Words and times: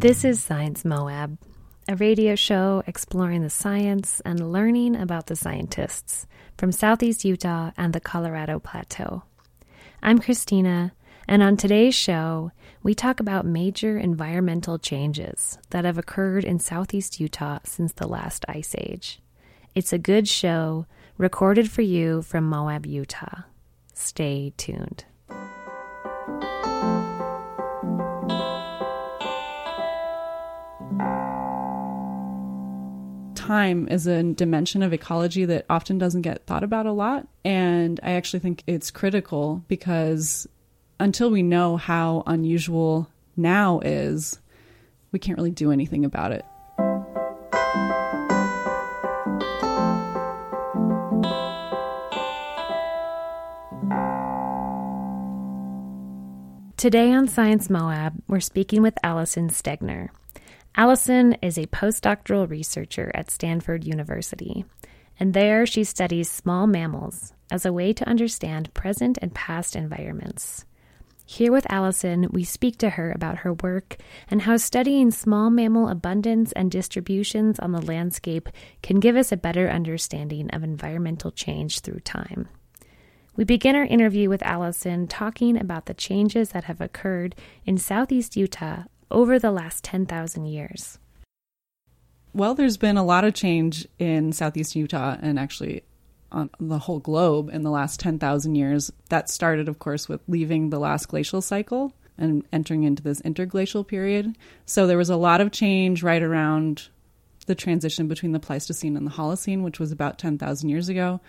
This 0.00 0.24
is 0.24 0.42
Science 0.42 0.82
Moab, 0.82 1.36
a 1.86 1.94
radio 1.94 2.34
show 2.34 2.82
exploring 2.86 3.42
the 3.42 3.50
science 3.50 4.22
and 4.24 4.50
learning 4.50 4.96
about 4.96 5.26
the 5.26 5.36
scientists 5.36 6.26
from 6.56 6.72
Southeast 6.72 7.22
Utah 7.22 7.72
and 7.76 7.92
the 7.92 8.00
Colorado 8.00 8.58
Plateau. 8.58 9.24
I'm 10.02 10.18
Christina, 10.18 10.94
and 11.28 11.42
on 11.42 11.58
today's 11.58 11.94
show, 11.94 12.50
we 12.82 12.94
talk 12.94 13.20
about 13.20 13.44
major 13.44 13.98
environmental 13.98 14.78
changes 14.78 15.58
that 15.68 15.84
have 15.84 15.98
occurred 15.98 16.44
in 16.44 16.60
Southeast 16.60 17.20
Utah 17.20 17.58
since 17.64 17.92
the 17.92 18.08
last 18.08 18.46
ice 18.48 18.74
age. 18.78 19.20
It's 19.74 19.92
a 19.92 19.98
good 19.98 20.26
show 20.26 20.86
recorded 21.18 21.70
for 21.70 21.82
you 21.82 22.22
from 22.22 22.44
Moab, 22.44 22.86
Utah. 22.86 23.42
Stay 23.92 24.54
tuned. 24.56 25.04
Time 33.50 33.88
is 33.88 34.06
a 34.06 34.22
dimension 34.22 34.80
of 34.80 34.92
ecology 34.92 35.44
that 35.44 35.66
often 35.68 35.98
doesn't 35.98 36.22
get 36.22 36.46
thought 36.46 36.62
about 36.62 36.86
a 36.86 36.92
lot. 36.92 37.26
And 37.44 37.98
I 38.00 38.12
actually 38.12 38.38
think 38.38 38.62
it's 38.68 38.92
critical 38.92 39.64
because 39.66 40.46
until 41.00 41.32
we 41.32 41.42
know 41.42 41.76
how 41.76 42.22
unusual 42.28 43.08
now 43.36 43.80
is, 43.80 44.38
we 45.10 45.18
can't 45.18 45.36
really 45.36 45.50
do 45.50 45.72
anything 45.72 46.04
about 46.04 46.30
it. 46.30 46.44
Today 56.76 57.12
on 57.12 57.26
Science 57.26 57.68
Moab, 57.68 58.14
we're 58.28 58.38
speaking 58.38 58.80
with 58.80 58.94
Allison 59.02 59.48
Stegner. 59.48 60.10
Allison 60.80 61.34
is 61.42 61.58
a 61.58 61.66
postdoctoral 61.66 62.48
researcher 62.48 63.10
at 63.14 63.30
Stanford 63.30 63.84
University, 63.84 64.64
and 65.18 65.34
there 65.34 65.66
she 65.66 65.84
studies 65.84 66.30
small 66.30 66.66
mammals 66.66 67.34
as 67.50 67.66
a 67.66 67.72
way 67.74 67.92
to 67.92 68.08
understand 68.08 68.72
present 68.72 69.18
and 69.20 69.34
past 69.34 69.76
environments. 69.76 70.64
Here 71.26 71.52
with 71.52 71.70
Allison, 71.70 72.28
we 72.30 72.44
speak 72.44 72.78
to 72.78 72.88
her 72.88 73.12
about 73.12 73.40
her 73.40 73.52
work 73.52 73.98
and 74.30 74.40
how 74.40 74.56
studying 74.56 75.10
small 75.10 75.50
mammal 75.50 75.86
abundance 75.86 76.50
and 76.52 76.70
distributions 76.70 77.58
on 77.58 77.72
the 77.72 77.82
landscape 77.82 78.48
can 78.82 79.00
give 79.00 79.16
us 79.16 79.32
a 79.32 79.36
better 79.36 79.68
understanding 79.68 80.48
of 80.48 80.64
environmental 80.64 81.30
change 81.30 81.80
through 81.80 82.00
time. 82.00 82.48
We 83.36 83.44
begin 83.44 83.76
our 83.76 83.84
interview 83.84 84.30
with 84.30 84.42
Allison 84.44 85.08
talking 85.08 85.60
about 85.60 85.84
the 85.84 85.92
changes 85.92 86.52
that 86.52 86.64
have 86.64 86.80
occurred 86.80 87.34
in 87.66 87.76
southeast 87.76 88.34
Utah 88.34 88.84
over 89.10 89.38
the 89.38 89.50
last 89.50 89.84
10,000 89.84 90.46
years? 90.46 90.98
Well, 92.32 92.54
there's 92.54 92.76
been 92.76 92.96
a 92.96 93.04
lot 93.04 93.24
of 93.24 93.34
change 93.34 93.86
in 93.98 94.32
southeastern 94.32 94.82
Utah 94.82 95.16
and 95.20 95.38
actually 95.38 95.82
on 96.32 96.48
the 96.60 96.78
whole 96.78 97.00
globe 97.00 97.50
in 97.52 97.62
the 97.62 97.70
last 97.70 97.98
10,000 97.98 98.54
years. 98.54 98.92
That 99.08 99.28
started, 99.28 99.68
of 99.68 99.80
course, 99.80 100.08
with 100.08 100.20
leaving 100.28 100.70
the 100.70 100.78
last 100.78 101.08
glacial 101.08 101.42
cycle 101.42 101.92
and 102.16 102.44
entering 102.52 102.84
into 102.84 103.02
this 103.02 103.20
interglacial 103.22 103.82
period. 103.82 104.36
So 104.64 104.86
there 104.86 104.98
was 104.98 105.10
a 105.10 105.16
lot 105.16 105.40
of 105.40 105.50
change 105.50 106.02
right 106.02 106.22
around 106.22 106.88
the 107.46 107.54
transition 107.56 108.06
between 108.06 108.30
the 108.32 108.38
Pleistocene 108.38 108.96
and 108.96 109.06
the 109.06 109.10
Holocene, 109.10 109.62
which 109.62 109.80
was 109.80 109.90
about 109.90 110.18
10,000 110.18 110.68
years 110.68 110.88
ago 110.88 111.20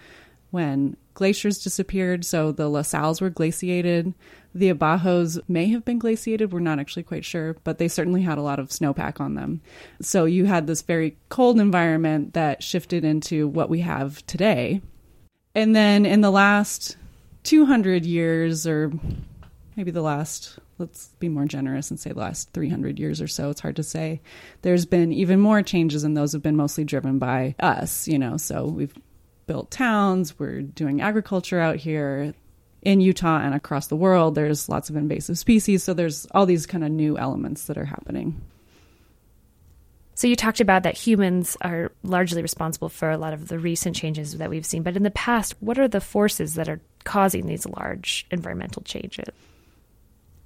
when 0.51 0.97
glaciers 1.15 1.63
disappeared. 1.63 2.25
So 2.25 2.51
the 2.51 2.69
La 2.69 2.83
Salles 2.83 3.21
were 3.21 3.29
glaciated. 3.29 4.13
The 4.53 4.73
Abajos 4.73 5.39
may 5.47 5.67
have 5.67 5.85
been 5.85 5.99
glaciated. 5.99 6.51
We're 6.51 6.59
not 6.59 6.79
actually 6.79 7.03
quite 7.03 7.23
sure, 7.23 7.55
but 7.63 7.77
they 7.77 7.87
certainly 7.87 8.21
had 8.21 8.37
a 8.37 8.41
lot 8.41 8.59
of 8.59 8.69
snowpack 8.69 9.21
on 9.21 9.35
them. 9.35 9.61
So 10.01 10.25
you 10.25 10.45
had 10.45 10.67
this 10.67 10.81
very 10.81 11.17
cold 11.29 11.59
environment 11.59 12.33
that 12.33 12.61
shifted 12.61 13.05
into 13.05 13.47
what 13.47 13.69
we 13.69 13.79
have 13.81 14.25
today. 14.25 14.81
And 15.55 15.75
then 15.75 16.05
in 16.05 16.21
the 16.21 16.31
last 16.31 16.97
200 17.43 18.05
years, 18.05 18.67
or 18.67 18.91
maybe 19.77 19.91
the 19.91 20.01
last, 20.01 20.59
let's 20.77 21.07
be 21.19 21.29
more 21.29 21.45
generous 21.45 21.89
and 21.89 21.99
say 21.99 22.11
the 22.11 22.19
last 22.19 22.51
300 22.53 22.99
years 22.99 23.21
or 23.21 23.27
so, 23.27 23.49
it's 23.49 23.61
hard 23.61 23.77
to 23.77 23.83
say, 23.83 24.21
there's 24.63 24.85
been 24.85 25.13
even 25.13 25.39
more 25.39 25.61
changes, 25.61 26.03
and 26.03 26.15
those 26.17 26.33
have 26.33 26.43
been 26.43 26.57
mostly 26.57 26.83
driven 26.83 27.19
by 27.19 27.55
us, 27.59 28.07
you 28.07 28.19
know. 28.19 28.35
So 28.35 28.65
we've 28.65 28.93
built 29.47 29.71
towns, 29.71 30.37
we're 30.37 30.61
doing 30.61 31.01
agriculture 31.01 31.59
out 31.59 31.77
here 31.77 32.33
in 32.81 33.01
Utah 33.01 33.39
and 33.39 33.53
across 33.53 33.87
the 33.87 33.95
world, 33.95 34.35
there's 34.35 34.69
lots 34.69 34.89
of 34.89 34.95
invasive 34.95 35.37
species. 35.37 35.83
So 35.83 35.93
there's 35.93 36.25
all 36.31 36.45
these 36.45 36.65
kind 36.65 36.83
of 36.83 36.91
new 36.91 37.17
elements 37.17 37.65
that 37.65 37.77
are 37.77 37.85
happening. 37.85 38.41
So 40.15 40.27
you 40.27 40.35
talked 40.35 40.59
about 40.59 40.83
that 40.83 40.97
humans 40.97 41.57
are 41.61 41.91
largely 42.03 42.41
responsible 42.41 42.89
for 42.89 43.09
a 43.09 43.17
lot 43.17 43.33
of 43.33 43.47
the 43.47 43.57
recent 43.57 43.95
changes 43.95 44.37
that 44.37 44.49
we've 44.49 44.65
seen. 44.65 44.83
But 44.83 44.95
in 44.95 45.03
the 45.03 45.11
past, 45.11 45.55
what 45.61 45.79
are 45.79 45.87
the 45.87 46.01
forces 46.01 46.55
that 46.55 46.69
are 46.69 46.79
causing 47.03 47.47
these 47.47 47.65
large 47.65 48.27
environmental 48.29 48.83
changes? 48.83 49.33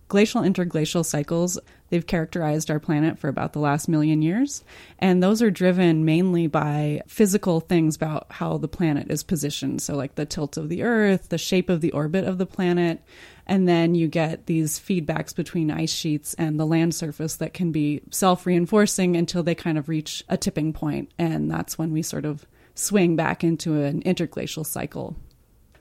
Glacial 0.07 0.41
interglacial 0.41 1.03
cycles 1.03 1.59
they've 1.89 2.05
characterized 2.05 2.69
our 2.69 2.79
planet 2.79 3.17
for 3.17 3.27
about 3.27 3.53
the 3.53 3.59
last 3.59 3.88
million 3.88 4.21
years. 4.21 4.63
And 4.99 5.21
those 5.21 5.41
are 5.41 5.51
driven 5.51 6.05
mainly 6.05 6.47
by 6.47 7.01
physical 7.07 7.59
things 7.59 7.95
about 7.95 8.27
how 8.29 8.57
the 8.57 8.67
planet 8.67 9.09
is 9.09 9.23
positioned. 9.23 9.81
So 9.81 9.95
like 9.95 10.16
the 10.16 10.25
tilt 10.25 10.57
of 10.57 10.69
the 10.69 10.83
earth 10.83 11.29
the 11.29 11.38
shape 11.38 11.69
of 11.69 11.81
the 11.81 11.91
orbit 11.91 12.25
of 12.25 12.38
the 12.38 12.45
planet. 12.45 13.01
And 13.47 13.67
then 13.67 13.93
you 13.93 14.07
get 14.07 14.47
these 14.47 14.79
feedbacks 14.79 15.35
between 15.35 15.69
ice 15.69 15.93
sheets 15.93 16.33
and 16.35 16.59
the 16.59 16.66
land 16.66 16.95
surface 16.95 17.35
that 17.37 17.53
can 17.53 17.72
be 17.72 18.01
self-reinforcing 18.09 19.16
until 19.16 19.43
they 19.43 19.55
kind 19.55 19.77
of 19.77 19.87
reach 19.87 20.23
a 20.27 20.37
tipping 20.37 20.73
point. 20.73 21.11
And 21.19 21.49
that's 21.49 21.77
when 21.77 21.91
we 21.91 22.01
sort 22.01 22.25
of 22.25 22.45
swing 22.73 23.16
back 23.16 23.43
into 23.43 23.81
an 23.81 24.01
interglacial 24.01 24.66
cycle 24.66 25.16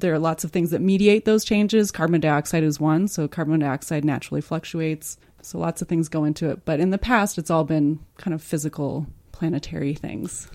there 0.04 0.12
are 0.12 0.18
lots 0.18 0.44
of 0.44 0.50
things 0.50 0.70
that 0.70 0.82
mediate 0.82 1.24
those 1.24 1.46
changes. 1.46 1.90
Carbon 1.90 2.20
dioxide 2.20 2.62
is 2.62 2.78
one, 2.78 3.08
so 3.08 3.26
carbon 3.26 3.60
dioxide 3.60 4.04
naturally 4.04 4.42
fluctuates. 4.42 5.16
So 5.40 5.58
lots 5.58 5.80
of 5.80 5.88
things 5.88 6.10
go 6.10 6.24
into 6.24 6.50
it. 6.50 6.66
But 6.66 6.78
in 6.78 6.90
the 6.90 6.98
past, 6.98 7.38
it's 7.38 7.50
all 7.50 7.64
been 7.64 8.00
kind 8.18 8.34
of 8.34 8.42
physical, 8.42 9.06
planetary 9.32 9.94
things. 9.94 10.50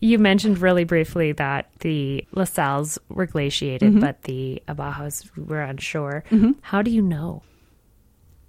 You 0.00 0.18
mentioned 0.18 0.58
really 0.58 0.84
briefly 0.84 1.32
that 1.32 1.70
the 1.80 2.26
La 2.32 2.44
Salles 2.44 2.98
were 3.10 3.26
glaciated, 3.26 3.90
mm-hmm. 3.90 4.00
but 4.00 4.22
the 4.22 4.62
Abajos 4.66 5.36
were 5.36 5.60
on 5.60 5.76
shore. 5.76 6.24
Mm-hmm. 6.30 6.52
How 6.62 6.80
do 6.80 6.90
you 6.90 7.02
know? 7.02 7.42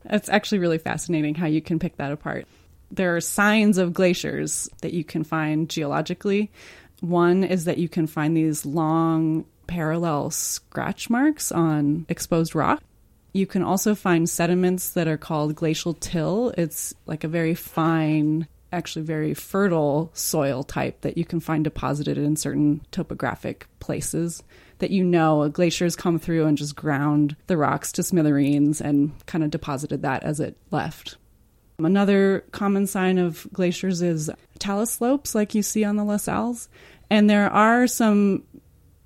It's 0.05 0.29
actually 0.29 0.59
really 0.59 0.77
fascinating 0.77 1.35
how 1.35 1.47
you 1.47 1.61
can 1.61 1.79
pick 1.79 1.97
that 1.97 2.13
apart. 2.13 2.47
There 2.91 3.13
are 3.13 3.19
signs 3.19 3.77
of 3.77 3.93
glaciers 3.93 4.69
that 4.81 4.93
you 4.93 5.03
can 5.03 5.25
find 5.25 5.69
geologically. 5.69 6.49
One 7.01 7.43
is 7.43 7.65
that 7.65 7.77
you 7.77 7.89
can 7.89 8.07
find 8.07 8.37
these 8.37 8.65
long 8.65 9.43
parallel 9.67 10.31
scratch 10.31 11.09
marks 11.09 11.51
on 11.51 12.05
exposed 12.09 12.55
rock. 12.55 12.81
You 13.33 13.45
can 13.45 13.61
also 13.61 13.93
find 13.93 14.29
sediments 14.29 14.91
that 14.91 15.07
are 15.07 15.17
called 15.17 15.55
glacial 15.55 15.93
till. 15.93 16.53
It's 16.57 16.95
like 17.05 17.23
a 17.23 17.27
very 17.27 17.53
fine, 17.53 18.47
actually 18.71 19.05
very 19.05 19.33
fertile 19.33 20.09
soil 20.13 20.63
type 20.63 21.01
that 21.01 21.17
you 21.17 21.25
can 21.25 21.39
find 21.39 21.63
deposited 21.63 22.17
in 22.17 22.35
certain 22.35 22.81
topographic 22.91 23.67
places 23.79 24.41
that 24.79 24.91
you 24.91 25.03
know 25.03 25.43
a 25.43 25.49
glacier 25.49 25.85
has 25.85 25.95
come 25.95 26.19
through 26.19 26.45
and 26.45 26.57
just 26.57 26.75
ground 26.75 27.35
the 27.47 27.57
rocks 27.57 27.91
to 27.93 28.03
smithereens 28.03 28.81
and 28.81 29.11
kind 29.25 29.43
of 29.43 29.49
deposited 29.49 30.01
that 30.01 30.23
as 30.23 30.39
it 30.39 30.57
left. 30.71 31.17
Another 31.79 32.43
common 32.51 32.87
sign 32.87 33.19
of 33.19 33.47
glaciers 33.53 34.01
is 34.01 34.31
talus 34.57 34.91
slopes, 34.91 35.35
like 35.35 35.53
you 35.53 35.61
see 35.61 35.83
on 35.83 35.95
the 35.95 36.03
La 36.03 36.17
Salles. 36.17 36.69
And 37.09 37.29
there 37.29 37.49
are 37.51 37.87
some 37.87 38.43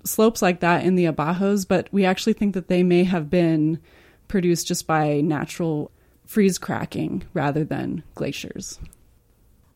slopes 0.04 0.42
like 0.42 0.60
that 0.60 0.84
in 0.84 0.94
the 0.94 1.06
Abajos, 1.06 1.66
but 1.66 1.88
we 1.92 2.04
actually 2.04 2.32
think 2.32 2.54
that 2.54 2.68
they 2.68 2.82
may 2.82 3.04
have 3.04 3.30
been 3.30 3.80
produced 4.28 4.66
just 4.66 4.86
by 4.86 5.20
natural 5.20 5.90
freeze 6.24 6.58
cracking 6.58 7.22
rather 7.34 7.64
than 7.64 8.02
glaciers. 8.14 8.78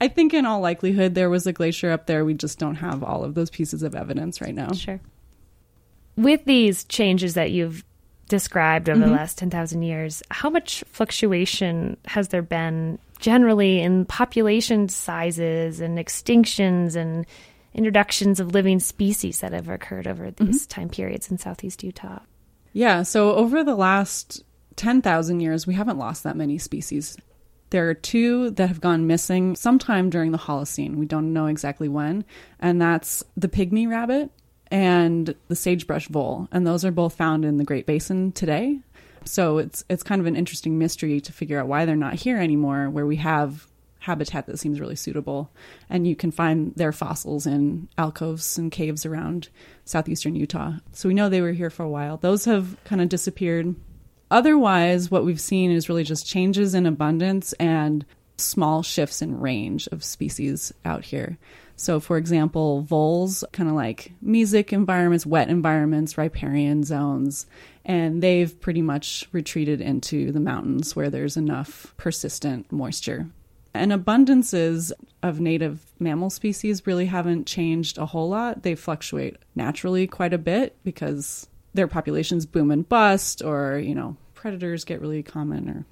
I 0.01 0.09
think 0.09 0.35
in 0.35 0.45
all 0.45 0.61
likelihood 0.61 1.15
there 1.15 1.31
was 1.31 1.47
a 1.47 1.53
glacier 1.53 1.91
up 1.91 2.07
there. 2.07 2.25
We 2.25 2.35
just 2.35 2.59
don't 2.59 2.77
have 2.77 3.03
all 3.03 3.25
of 3.25 3.35
those 3.35 3.51
pieces 3.51 3.83
of 3.83 3.95
evidence 3.95 4.41
right 4.41 4.55
now. 4.55 4.73
Sure. 4.73 5.01
With 6.17 6.45
these 6.45 6.85
changes 6.85 7.35
that 7.35 7.51
you've 7.51 7.85
described 8.29 8.89
over 8.89 9.01
mm-hmm. 9.01 9.11
the 9.11 9.17
last 9.17 9.39
10,000 9.39 9.83
years, 9.83 10.23
how 10.31 10.51
much 10.51 10.83
fluctuation 10.89 11.97
has 12.07 12.29
there 12.29 12.43
been 12.43 12.99
generally 13.19 13.81
in 13.81 14.05
population 14.05 14.89
sizes 14.89 15.81
and 15.81 15.99
extinctions 15.99 16.97
and 16.97 17.27
introductions 17.77 18.41
of 18.41 18.55
living 18.55 18.81
species 18.81 19.41
that 19.41 19.53
have 19.53 19.69
occurred 19.69 20.07
over 20.07 20.31
these 20.31 20.67
mm-hmm. 20.67 20.81
time 20.81 20.89
periods 20.89 21.31
in 21.31 21.39
southeast 21.39 21.85
Utah. 21.85 22.21
Yeah, 22.73 23.03
so 23.03 23.35
over 23.35 23.63
the 23.63 23.77
last 23.77 24.43
10,000 24.77 25.41
years, 25.41 25.67
we 25.67 25.75
haven't 25.75 25.99
lost 25.99 26.25
that 26.25 26.37
many 26.37 26.59
species. 26.59 27.17
There 27.71 27.89
are 27.89 27.95
two 27.95 28.51
that 28.51 28.69
have 28.69 28.81
gone 28.81 29.07
missing 29.07 29.57
sometime 29.57 30.11
during 30.11 30.33
the 30.33 30.39
Holocene. 30.39 30.97
We 30.97 31.07
don't 31.07 31.33
know 31.33 31.47
exactly 31.47 31.89
when, 31.89 32.25
and 32.61 32.81
that's 32.81 33.25
the 33.37 33.49
pygmy 33.49 33.89
rabbit 33.89 34.31
and 34.71 35.35
the 35.49 35.57
sagebrush 35.57 36.09
vole. 36.09 36.49
And 36.53 36.67
those 36.67 36.85
are 36.85 36.91
both 36.91 37.15
found 37.15 37.45
in 37.45 37.57
the 37.57 37.65
Great 37.65 37.87
Basin 37.87 38.33
today. 38.33 38.81
So 39.25 39.59
it's 39.59 39.85
it's 39.89 40.03
kind 40.03 40.21
of 40.21 40.27
an 40.27 40.37
interesting 40.37 40.79
mystery 40.79 41.21
to 41.21 41.33
figure 41.33 41.59
out 41.59 41.67
why 41.67 41.85
they're 41.85 41.97
not 41.97 42.15
here 42.15 42.39
anymore 42.39 42.89
where 42.91 43.07
we 43.07 43.17
have 43.17 43.67
habitat 44.07 44.47
that 44.47 44.57
seems 44.57 44.79
really 44.79 44.95
suitable 44.95 45.51
and 45.91 46.07
you 46.07 46.15
can 46.15 46.31
find 46.31 46.73
their 46.77 46.93
fossils 46.93 47.45
in 47.45 47.89
alcoves 47.99 48.57
and 48.57 48.71
caves 48.71 49.05
around 49.05 49.49
southeastern 49.85 50.37
Utah. 50.37 50.75
So 50.93 51.09
we 51.09 51.15
know 51.15 51.29
they 51.29 51.41
were 51.41 51.51
here 51.51 51.71
for 51.71 51.83
a 51.83 51.89
while. 51.89 52.17
Those 52.17 52.45
have 52.45 52.77
kind 52.85 53.03
of 53.03 53.09
disappeared. 53.09 53.75
Otherwise, 54.31 55.11
what 55.11 55.25
we've 55.25 55.41
seen 55.41 55.73
is 55.73 55.89
really 55.89 56.05
just 56.05 56.25
changes 56.25 56.73
in 56.73 56.87
abundance 56.87 57.53
and 57.55 58.07
small 58.37 58.85
shifts 58.85 59.23
in 59.23 59.41
range 59.41 59.89
of 59.89 60.05
species 60.05 60.73
out 60.85 61.05
here. 61.05 61.37
So, 61.75 61.99
for 61.99 62.17
example, 62.17 62.83
voles, 62.83 63.43
kind 63.53 63.69
of 63.69 63.75
like 63.75 64.13
mesic 64.25 64.73
environments, 64.73 65.27
wet 65.27 65.49
environments, 65.49 66.17
riparian 66.17 66.85
zones, 66.85 67.47
and 67.85 68.23
they've 68.23 68.59
pretty 68.61 68.83
much 68.83 69.29
retreated 69.33 69.81
into 69.81 70.31
the 70.31 70.41
mountains 70.41 70.95
where 70.95 71.11
there's 71.11 71.37
enough 71.37 71.93
persistent 71.97 72.71
moisture. 72.71 73.27
And 73.77 73.93
abundances 73.93 74.93
of 75.23 75.41
native 75.41 75.85
mammal 75.99 76.31
species 76.31 76.87
really 76.87 77.07
haven't 77.07 77.47
changed 77.47 77.99
a 77.99 78.07
whole 78.07 78.29
lot. 78.29 78.63
They 78.63 78.75
fluctuate 78.75 79.37
naturally 79.55 80.07
quite 80.07 80.33
a 80.33 80.39
bit 80.39 80.77
because 80.85 81.49
their 81.75 81.89
populations 81.89 82.47
boom 82.47 82.71
and 82.71 82.89
bust, 82.89 83.43
or, 83.43 83.79
you 83.79 83.95
know, 83.95 84.17
predators 84.35 84.85
get 84.85 85.01
really 85.01 85.23
common 85.23 85.69
or 85.69 85.87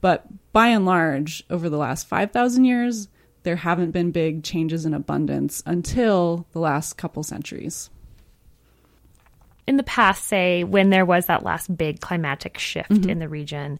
but 0.00 0.26
by 0.52 0.68
and 0.68 0.86
large, 0.86 1.44
over 1.50 1.68
the 1.68 1.76
last 1.76 2.06
5,000 2.06 2.64
years, 2.64 3.08
there 3.42 3.56
haven't 3.56 3.90
been 3.92 4.10
big 4.10 4.42
changes 4.42 4.86
in 4.86 4.94
abundance 4.94 5.62
until 5.66 6.46
the 6.52 6.58
last 6.58 6.96
couple 6.96 7.22
centuries. 7.22 7.90
In 9.66 9.76
the 9.76 9.82
past, 9.82 10.24
say, 10.24 10.64
when 10.64 10.90
there 10.90 11.04
was 11.04 11.26
that 11.26 11.44
last 11.44 11.74
big 11.76 12.00
climatic 12.00 12.58
shift 12.58 12.90
mm-hmm. 12.90 13.10
in 13.10 13.18
the 13.18 13.28
region, 13.28 13.78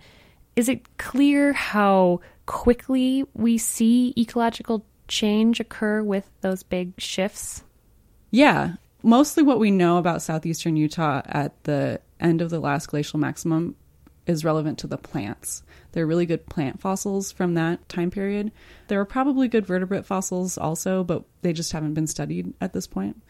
is 0.57 0.69
it 0.69 0.99
clear 0.99 1.53
how 1.53 2.21
quickly 2.47 3.25
we 3.35 3.59
see 3.59 4.13
ecological 4.17 4.85
change 5.09 5.61
occur 5.61 6.03
with 6.03 6.31
those 6.41 6.63
big 6.63 6.93
shifts? 6.99 7.63
Yeah. 8.31 8.75
Mostly 9.03 9.43
what 9.43 9.59
we 9.59 9.71
know 9.71 9.97
about 9.97 10.23
southeastern 10.23 10.77
Utah 10.77 11.23
at 11.25 11.63
the 11.65 12.01
end 12.21 12.43
of 12.43 12.51
the 12.51 12.61
last 12.61 12.89
glacial 12.89 13.19
maximum 13.19 13.77
is 14.31 14.45
relevant 14.45 14.79
to 14.79 14.87
the 14.87 14.97
plants. 14.97 15.63
There 15.93 16.05
are 16.05 16.07
really 16.07 16.27
good 16.27 16.47
plant 16.47 16.81
fossils 16.81 17.33
from 17.33 17.55
that 17.55 17.89
time 17.89 18.11
period. 18.11 18.53
There 18.89 19.01
are 19.01 19.05
probably 19.05 19.49
good 19.49 19.67
vertebrate 19.67 20.07
fossils 20.07 20.57
also, 20.57 21.03
but 21.03 21.25
they 21.43 21.53
just 21.53 21.73
haven't 21.73 21.95
been 21.95 22.07
studied 22.07 22.55
at 22.61 22.73
this 22.73 22.87
point. 22.87 23.21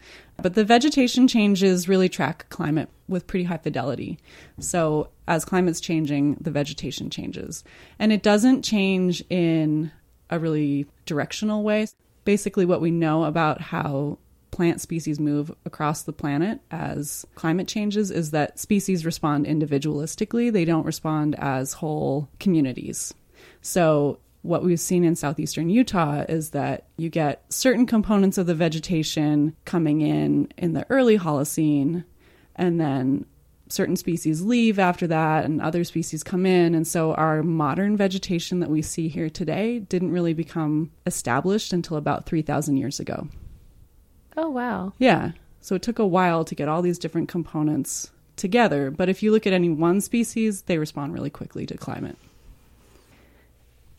But 0.41 0.53
the 0.53 0.63
vegetation 0.63 1.27
changes 1.27 1.89
really 1.89 2.07
track 2.07 2.47
climate 2.49 2.89
with 3.07 3.27
pretty 3.27 3.45
high 3.45 3.57
fidelity. 3.57 4.19
So 4.59 5.09
as 5.27 5.43
climate's 5.43 5.81
changing, 5.81 6.37
the 6.39 6.51
vegetation 6.51 7.09
changes. 7.09 7.63
And 7.97 8.13
it 8.13 8.23
doesn't 8.23 8.61
change 8.61 9.23
in 9.29 9.91
a 10.29 10.39
really 10.39 10.85
directional 11.05 11.63
way. 11.63 11.87
Basically, 12.23 12.65
what 12.65 12.81
we 12.81 12.91
know 12.91 13.23
about 13.23 13.59
how 13.59 14.19
plant 14.51 14.81
species 14.81 15.19
move 15.19 15.51
across 15.65 16.03
the 16.03 16.13
planet 16.13 16.59
as 16.69 17.25
climate 17.35 17.67
changes 17.67 18.11
is 18.11 18.31
that 18.31 18.59
species 18.59 19.05
respond 19.05 19.45
individualistically, 19.45 20.51
they 20.51 20.65
don't 20.65 20.85
respond 20.85 21.35
as 21.39 21.73
whole 21.73 22.29
communities. 22.39 23.13
So, 23.61 24.19
what 24.43 24.63
we've 24.63 24.79
seen 24.79 25.03
in 25.03 25.15
southeastern 25.15 25.69
Utah 25.69 26.25
is 26.27 26.49
that 26.49 26.87
you 26.97 27.09
get 27.09 27.43
certain 27.49 27.85
components 27.85 28.39
of 28.39 28.47
the 28.47 28.55
vegetation 28.55 29.55
coming 29.65 30.01
in 30.01 30.51
in 30.57 30.73
the 30.73 30.85
early 30.89 31.17
Holocene, 31.19 32.03
and 32.55 32.81
then 32.81 33.25
certain 33.69 33.95
species 33.95 34.41
leave 34.41 34.79
after 34.79 35.05
that, 35.07 35.45
and 35.45 35.61
other 35.61 35.83
species 35.83 36.23
come 36.23 36.47
in. 36.47 36.73
And 36.73 36.87
so, 36.87 37.13
our 37.13 37.43
modern 37.43 37.95
vegetation 37.95 38.59
that 38.61 38.69
we 38.69 38.81
see 38.81 39.07
here 39.07 39.29
today 39.29 39.79
didn't 39.79 40.11
really 40.11 40.33
become 40.33 40.91
established 41.05 41.71
until 41.71 41.97
about 41.97 42.25
3,000 42.25 42.77
years 42.77 42.99
ago. 42.99 43.27
Oh, 44.37 44.49
wow. 44.49 44.93
Yeah. 44.97 45.31
So 45.59 45.75
it 45.75 45.81
took 45.81 45.99
a 45.99 46.07
while 46.07 46.43
to 46.45 46.55
get 46.55 46.67
all 46.67 46.81
these 46.81 46.99
different 46.99 47.29
components 47.29 48.11
together. 48.35 48.91
But 48.91 49.09
if 49.09 49.21
you 49.21 49.31
look 49.31 49.45
at 49.45 49.53
any 49.53 49.69
one 49.69 50.01
species, 50.01 50.63
they 50.63 50.77
respond 50.77 51.13
really 51.13 51.29
quickly 51.29 51.65
to 51.67 51.77
climate. 51.77 52.17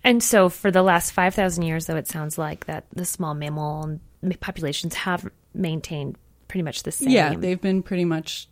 And 0.05 0.23
so 0.23 0.49
for 0.49 0.71
the 0.71 0.83
last 0.83 1.13
5,000 1.13 1.63
years, 1.63 1.87
though, 1.87 1.97
it 1.97 2.09
sounds 2.09 2.37
like 2.37 2.67
that 2.67 2.87
the 2.93 3.05
small 3.05 3.35
mammal 3.35 4.01
populations 4.41 4.95
have 4.95 5.31
maintained 5.55 6.17
pretty 6.49 6.63
much 6.63 6.83
the 6.83 6.93
same. 6.93 7.11
Yeah, 7.11 7.35
they've 7.37 7.61
been 7.61 7.83
pretty 7.83 8.05
much 8.05 8.49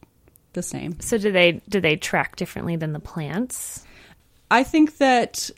the 0.53 0.63
same. 0.63 1.01
So 1.01 1.19
do 1.19 1.33
they 1.33 1.61
do 1.69 1.81
they 1.81 1.97
track 1.97 2.37
differently 2.37 2.77
than 2.77 2.93
the 2.93 3.01
plants? 3.01 3.85
I 4.51 4.65
think 4.65 4.99
that 4.99 5.51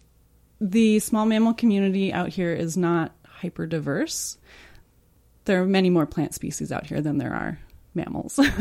the 0.61 0.99
small 0.99 1.27
mammal 1.27 1.55
community 1.55 2.13
out 2.13 2.29
here 2.31 2.53
is 2.53 2.77
not 2.77 3.13
hyper 3.27 3.67
diverse 3.67 4.39
there 5.45 5.63
are 5.63 5.67
many 5.67 5.91
more 5.91 6.07
plant 6.07 6.35
species 6.35 6.73
out 6.73 6.87
here 6.87 7.01
than 7.01 7.19
there 7.19 7.33
are 7.33 7.59
mammals. 7.95 8.39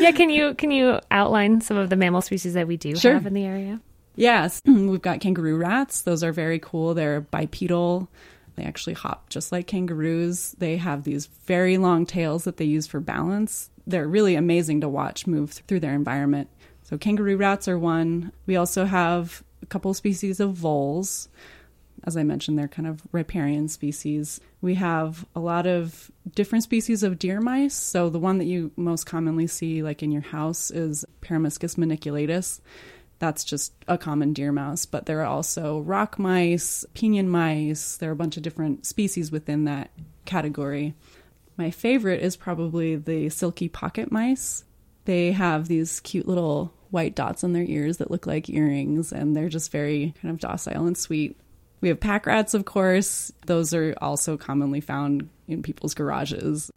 yeah, 0.00 0.10
can 0.12 0.30
you 0.30 0.54
can 0.54 0.70
you 0.70 1.00
outline 1.10 1.60
some 1.60 1.76
of 1.76 1.90
the 1.90 1.96
mammal 1.96 2.22
species 2.22 2.54
that 2.54 2.66
we 2.66 2.76
do 2.76 2.96
sure. 2.96 3.14
have 3.14 3.26
in 3.26 3.34
the 3.34 3.44
area? 3.44 3.80
Yes, 4.16 4.60
we've 4.66 5.02
got 5.02 5.20
kangaroo 5.20 5.56
rats. 5.56 6.02
Those 6.02 6.22
are 6.22 6.32
very 6.32 6.58
cool. 6.58 6.94
They're 6.94 7.20
bipedal. 7.20 8.08
They 8.56 8.64
actually 8.64 8.94
hop 8.94 9.30
just 9.30 9.50
like 9.50 9.66
kangaroos. 9.66 10.54
They 10.58 10.76
have 10.76 11.02
these 11.02 11.26
very 11.26 11.76
long 11.76 12.06
tails 12.06 12.44
that 12.44 12.56
they 12.56 12.64
use 12.64 12.86
for 12.86 13.00
balance. 13.00 13.70
They're 13.86 14.06
really 14.06 14.36
amazing 14.36 14.80
to 14.82 14.88
watch 14.88 15.26
move 15.26 15.50
through 15.66 15.80
their 15.80 15.94
environment. 15.94 16.48
So 16.84 16.96
kangaroo 16.96 17.36
rats 17.36 17.66
are 17.66 17.78
one. 17.78 18.32
We 18.46 18.56
also 18.56 18.84
have 18.84 19.42
a 19.62 19.66
couple 19.66 19.92
species 19.94 20.38
of 20.38 20.52
voles. 20.52 21.28
As 22.06 22.16
I 22.16 22.22
mentioned, 22.22 22.58
they're 22.58 22.68
kind 22.68 22.86
of 22.86 23.02
riparian 23.12 23.68
species. 23.68 24.40
We 24.60 24.74
have 24.74 25.24
a 25.34 25.40
lot 25.40 25.66
of 25.66 26.10
different 26.34 26.64
species 26.64 27.02
of 27.02 27.18
deer 27.18 27.40
mice. 27.40 27.74
So 27.74 28.10
the 28.10 28.18
one 28.18 28.38
that 28.38 28.44
you 28.44 28.72
most 28.76 29.04
commonly 29.04 29.46
see, 29.46 29.82
like 29.82 30.02
in 30.02 30.12
your 30.12 30.22
house, 30.22 30.70
is 30.70 31.04
Peromyscus 31.22 31.76
maniculatus. 31.76 32.60
That's 33.20 33.44
just 33.44 33.72
a 33.88 33.96
common 33.96 34.34
deer 34.34 34.52
mouse, 34.52 34.84
but 34.84 35.06
there 35.06 35.20
are 35.20 35.26
also 35.26 35.78
rock 35.80 36.18
mice, 36.18 36.84
pinyon 36.92 37.28
mice. 37.28 37.96
There 37.96 38.10
are 38.10 38.12
a 38.12 38.16
bunch 38.16 38.36
of 38.36 38.42
different 38.42 38.84
species 38.84 39.32
within 39.32 39.64
that 39.64 39.90
category. 40.26 40.94
My 41.56 41.70
favorite 41.70 42.22
is 42.22 42.36
probably 42.36 42.96
the 42.96 43.30
silky 43.30 43.68
pocket 43.68 44.12
mice. 44.12 44.64
They 45.06 45.32
have 45.32 45.68
these 45.68 46.00
cute 46.00 46.26
little 46.28 46.74
white 46.90 47.14
dots 47.14 47.44
on 47.44 47.52
their 47.52 47.64
ears 47.64 47.96
that 47.98 48.10
look 48.10 48.26
like 48.26 48.50
earrings, 48.50 49.12
and 49.12 49.34
they're 49.34 49.48
just 49.48 49.72
very 49.72 50.12
kind 50.20 50.32
of 50.32 50.40
docile 50.40 50.86
and 50.86 50.98
sweet. 50.98 51.38
We 51.84 51.90
have 51.90 52.00
pack 52.00 52.24
rats, 52.24 52.54
of 52.54 52.64
course. 52.64 53.30
Those 53.44 53.74
are 53.74 53.94
also 54.00 54.38
commonly 54.38 54.80
found 54.80 55.28
in 55.46 55.62
people's 55.62 55.92
garages. 55.92 56.70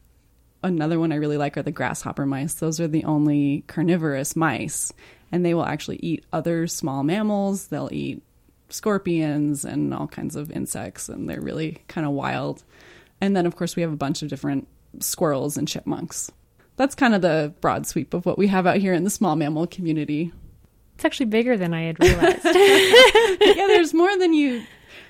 Another 0.62 1.00
one 1.00 1.14
I 1.14 1.16
really 1.16 1.38
like 1.38 1.56
are 1.56 1.64
the 1.64 1.72
grasshopper 1.72 2.26
mice. 2.26 2.56
Those 2.56 2.82
are 2.82 2.90
the 2.90 3.06
only 3.06 3.64
carnivorous 3.68 4.36
mice, 4.36 4.92
and 5.32 5.46
they 5.46 5.54
will 5.54 5.64
actually 5.64 6.02
eat 6.02 6.26
other 6.34 6.68
small 6.68 7.04
mammals. 7.04 7.68
They'll 7.68 7.88
eat 7.90 8.22
scorpions 8.68 9.64
and 9.64 9.94
all 9.94 10.08
kinds 10.08 10.36
of 10.36 10.52
insects, 10.52 11.08
and 11.08 11.30
they're 11.30 11.40
really 11.40 11.78
kind 11.88 12.06
of 12.06 12.12
wild. 12.12 12.66
And 13.22 13.34
then, 13.34 13.46
of 13.46 13.56
course, 13.56 13.78
we 13.78 13.84
have 13.84 13.94
a 13.94 13.96
bunch 13.96 14.24
of 14.24 14.28
different 14.28 14.68
squirrels 15.00 15.56
and 15.56 15.70
chipmunks. 15.70 16.30
That's 16.76 16.96
kind 16.96 17.16
of 17.16 17.22
the 17.22 17.54
broad 17.62 17.88
sweep 17.88 18.14
of 18.14 18.26
what 18.26 18.38
we 18.38 18.48
have 18.48 18.68
out 18.68 18.76
here 18.76 18.92
in 18.92 19.06
the 19.06 19.10
small 19.10 19.38
mammal 19.38 19.68
community. 19.68 20.34
It's 20.96 21.06
actually 21.06 21.28
bigger 21.28 21.56
than 21.56 21.74
I 21.74 21.84
had 21.84 21.98
realized. 22.04 22.44
yeah, 22.44 23.68
there's 23.68 23.94
more 23.94 24.18
than 24.18 24.34
you 24.34 24.64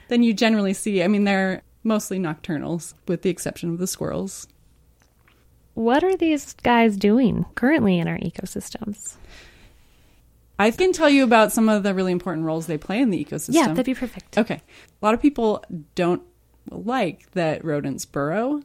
than 0.09 0.23
you 0.23 0.33
generally 0.33 0.73
see. 0.73 1.03
I 1.03 1.07
mean, 1.07 1.23
they're 1.23 1.63
mostly 1.83 2.19
nocturnals, 2.19 2.93
with 3.07 3.21
the 3.21 3.29
exception 3.29 3.71
of 3.71 3.77
the 3.77 3.87
squirrels. 3.87 4.47
What 5.73 6.03
are 6.03 6.15
these 6.17 6.53
guys 6.55 6.97
doing 6.97 7.45
currently 7.55 7.99
in 7.99 8.07
our 8.07 8.17
ecosystems? 8.17 9.15
I 10.59 10.71
can 10.71 10.91
tell 10.91 11.09
you 11.09 11.23
about 11.23 11.51
some 11.51 11.69
of 11.69 11.83
the 11.83 11.93
really 11.93 12.11
important 12.11 12.45
roles 12.45 12.65
they 12.65 12.79
play 12.79 12.99
in 12.99 13.11
the 13.11 13.23
ecosystem. 13.23 13.53
Yeah, 13.53 13.67
that'd 13.67 13.85
be 13.85 13.93
perfect. 13.93 14.37
Okay. 14.37 14.55
A 14.55 15.05
lot 15.05 15.13
of 15.13 15.21
people 15.21 15.63
don't 15.93 16.23
like 16.71 17.29
that 17.31 17.63
rodents 17.63 18.05
burrow, 18.05 18.61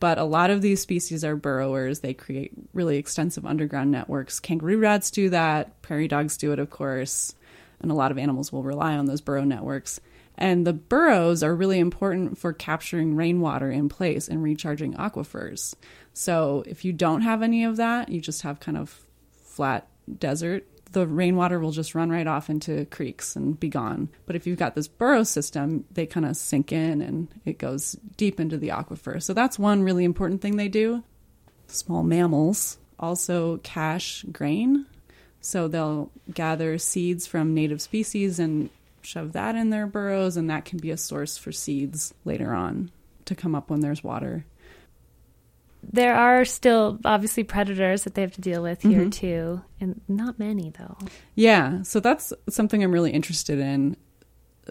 but 0.00 0.18
a 0.18 0.24
lot 0.24 0.50
of 0.50 0.60
these 0.60 0.80
species 0.80 1.24
are 1.24 1.36
burrowers. 1.36 2.00
They 2.00 2.14
create 2.14 2.52
really 2.74 2.96
extensive 2.98 3.46
underground 3.46 3.92
networks. 3.92 4.40
Kangaroo 4.40 4.78
rats 4.78 5.10
do 5.10 5.30
that, 5.30 5.80
prairie 5.82 6.08
dogs 6.08 6.36
do 6.36 6.52
it, 6.52 6.58
of 6.58 6.68
course, 6.70 7.34
and 7.80 7.92
a 7.92 7.94
lot 7.94 8.10
of 8.10 8.18
animals 8.18 8.52
will 8.52 8.64
rely 8.64 8.96
on 8.96 9.06
those 9.06 9.20
burrow 9.20 9.44
networks. 9.44 10.00
And 10.38 10.66
the 10.66 10.72
burrows 10.72 11.42
are 11.42 11.54
really 11.54 11.78
important 11.78 12.38
for 12.38 12.52
capturing 12.52 13.16
rainwater 13.16 13.70
in 13.70 13.88
place 13.88 14.28
and 14.28 14.42
recharging 14.42 14.94
aquifers. 14.94 15.74
So 16.12 16.62
if 16.66 16.84
you 16.84 16.92
don't 16.92 17.22
have 17.22 17.42
any 17.42 17.64
of 17.64 17.76
that, 17.76 18.10
you 18.10 18.20
just 18.20 18.42
have 18.42 18.60
kind 18.60 18.76
of 18.76 19.00
flat 19.44 19.88
desert, 20.18 20.66
the 20.92 21.06
rainwater 21.06 21.58
will 21.58 21.72
just 21.72 21.94
run 21.94 22.10
right 22.10 22.26
off 22.26 22.48
into 22.48 22.84
creeks 22.86 23.36
and 23.36 23.58
be 23.58 23.68
gone. 23.68 24.08
But 24.24 24.36
if 24.36 24.46
you've 24.46 24.58
got 24.58 24.74
this 24.74 24.88
burrow 24.88 25.24
system, 25.24 25.84
they 25.90 26.06
kind 26.06 26.26
of 26.26 26.36
sink 26.36 26.72
in 26.72 27.02
and 27.02 27.28
it 27.44 27.58
goes 27.58 27.92
deep 28.16 28.38
into 28.38 28.56
the 28.56 28.68
aquifer. 28.68 29.22
So 29.22 29.34
that's 29.34 29.58
one 29.58 29.82
really 29.82 30.04
important 30.04 30.42
thing 30.42 30.56
they 30.56 30.68
do. 30.68 31.02
Small 31.66 32.02
mammals 32.02 32.78
also 32.98 33.58
cache 33.58 34.24
grain. 34.30 34.86
So 35.40 35.68
they'll 35.68 36.10
gather 36.32 36.78
seeds 36.78 37.26
from 37.26 37.54
native 37.54 37.80
species 37.80 38.38
and 38.38 38.70
shove 39.06 39.32
that 39.32 39.54
in 39.54 39.70
their 39.70 39.86
burrows, 39.86 40.36
and 40.36 40.50
that 40.50 40.64
can 40.64 40.78
be 40.78 40.90
a 40.90 40.96
source 40.96 41.38
for 41.38 41.52
seeds 41.52 42.12
later 42.24 42.52
on 42.52 42.90
to 43.24 43.34
come 43.34 43.54
up 43.54 43.70
when 43.70 43.80
there's 43.80 44.04
water. 44.04 44.44
There 45.88 46.16
are 46.16 46.44
still 46.44 46.98
obviously 47.04 47.44
predators 47.44 48.02
that 48.02 48.14
they 48.14 48.22
have 48.22 48.32
to 48.32 48.40
deal 48.40 48.62
with 48.62 48.82
here 48.82 49.04
Mhm. 49.06 49.12
too, 49.12 49.60
and 49.80 50.00
not 50.08 50.38
many 50.38 50.70
though. 50.76 50.98
Yeah, 51.36 51.82
so 51.82 52.00
that's 52.00 52.32
something 52.48 52.82
I'm 52.82 52.90
really 52.90 53.12
interested 53.12 53.58
in. 53.60 53.96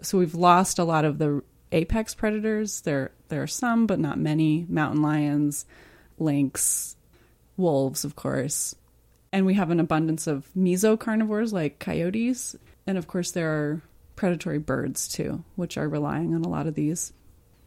So 0.01 0.17
we've 0.17 0.35
lost 0.35 0.77
a 0.77 0.83
lot 0.83 1.05
of 1.05 1.17
the 1.17 1.41
apex 1.71 2.13
predators. 2.13 2.81
There 2.81 3.11
there 3.29 3.41
are 3.41 3.47
some, 3.47 3.87
but 3.87 3.99
not 3.99 4.19
many. 4.19 4.65
Mountain 4.69 5.01
lions, 5.01 5.65
lynx, 6.19 6.95
wolves, 7.57 8.03
of 8.05 8.15
course. 8.15 8.75
And 9.31 9.45
we 9.45 9.55
have 9.55 9.71
an 9.71 9.79
abundance 9.79 10.27
of 10.27 10.49
mesocarnivores 10.55 11.51
like 11.53 11.79
coyotes, 11.79 12.55
and 12.85 12.97
of 12.97 13.07
course 13.07 13.31
there 13.31 13.49
are 13.49 13.81
predatory 14.15 14.59
birds 14.59 15.07
too, 15.07 15.43
which 15.55 15.77
are 15.77 15.89
relying 15.89 16.33
on 16.33 16.43
a 16.43 16.49
lot 16.49 16.67
of 16.67 16.75
these. 16.75 17.13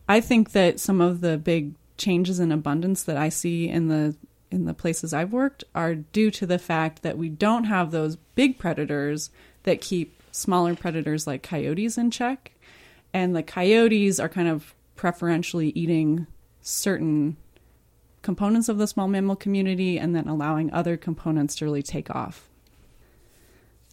I 0.08 0.20
think 0.20 0.52
that 0.52 0.80
some 0.80 1.00
of 1.00 1.20
the 1.20 1.36
big 1.36 1.74
changes 1.96 2.40
in 2.40 2.52
abundance 2.52 3.02
that 3.02 3.16
I 3.16 3.28
see 3.28 3.68
in 3.68 3.88
the 3.88 4.16
in 4.50 4.64
the 4.64 4.74
places 4.74 5.12
I've 5.12 5.32
worked 5.32 5.64
are 5.74 5.94
due 5.94 6.30
to 6.30 6.46
the 6.46 6.58
fact 6.58 7.02
that 7.02 7.18
we 7.18 7.28
don't 7.28 7.64
have 7.64 7.90
those 7.90 8.16
big 8.34 8.58
predators 8.58 9.30
that 9.64 9.82
keep 9.82 10.22
smaller 10.32 10.74
predators 10.74 11.26
like 11.26 11.42
coyotes 11.42 11.98
in 11.98 12.10
check. 12.10 12.52
And 13.12 13.36
the 13.36 13.42
coyotes 13.42 14.18
are 14.18 14.28
kind 14.28 14.48
of 14.48 14.74
preferentially 14.96 15.68
eating 15.70 16.26
certain 16.62 17.36
components 18.22 18.68
of 18.68 18.78
the 18.78 18.86
small 18.86 19.08
mammal 19.08 19.36
community 19.36 19.98
and 19.98 20.14
then 20.14 20.28
allowing 20.28 20.72
other 20.72 20.96
components 20.96 21.54
to 21.56 21.64
really 21.64 21.82
take 21.82 22.14
off. 22.14 22.48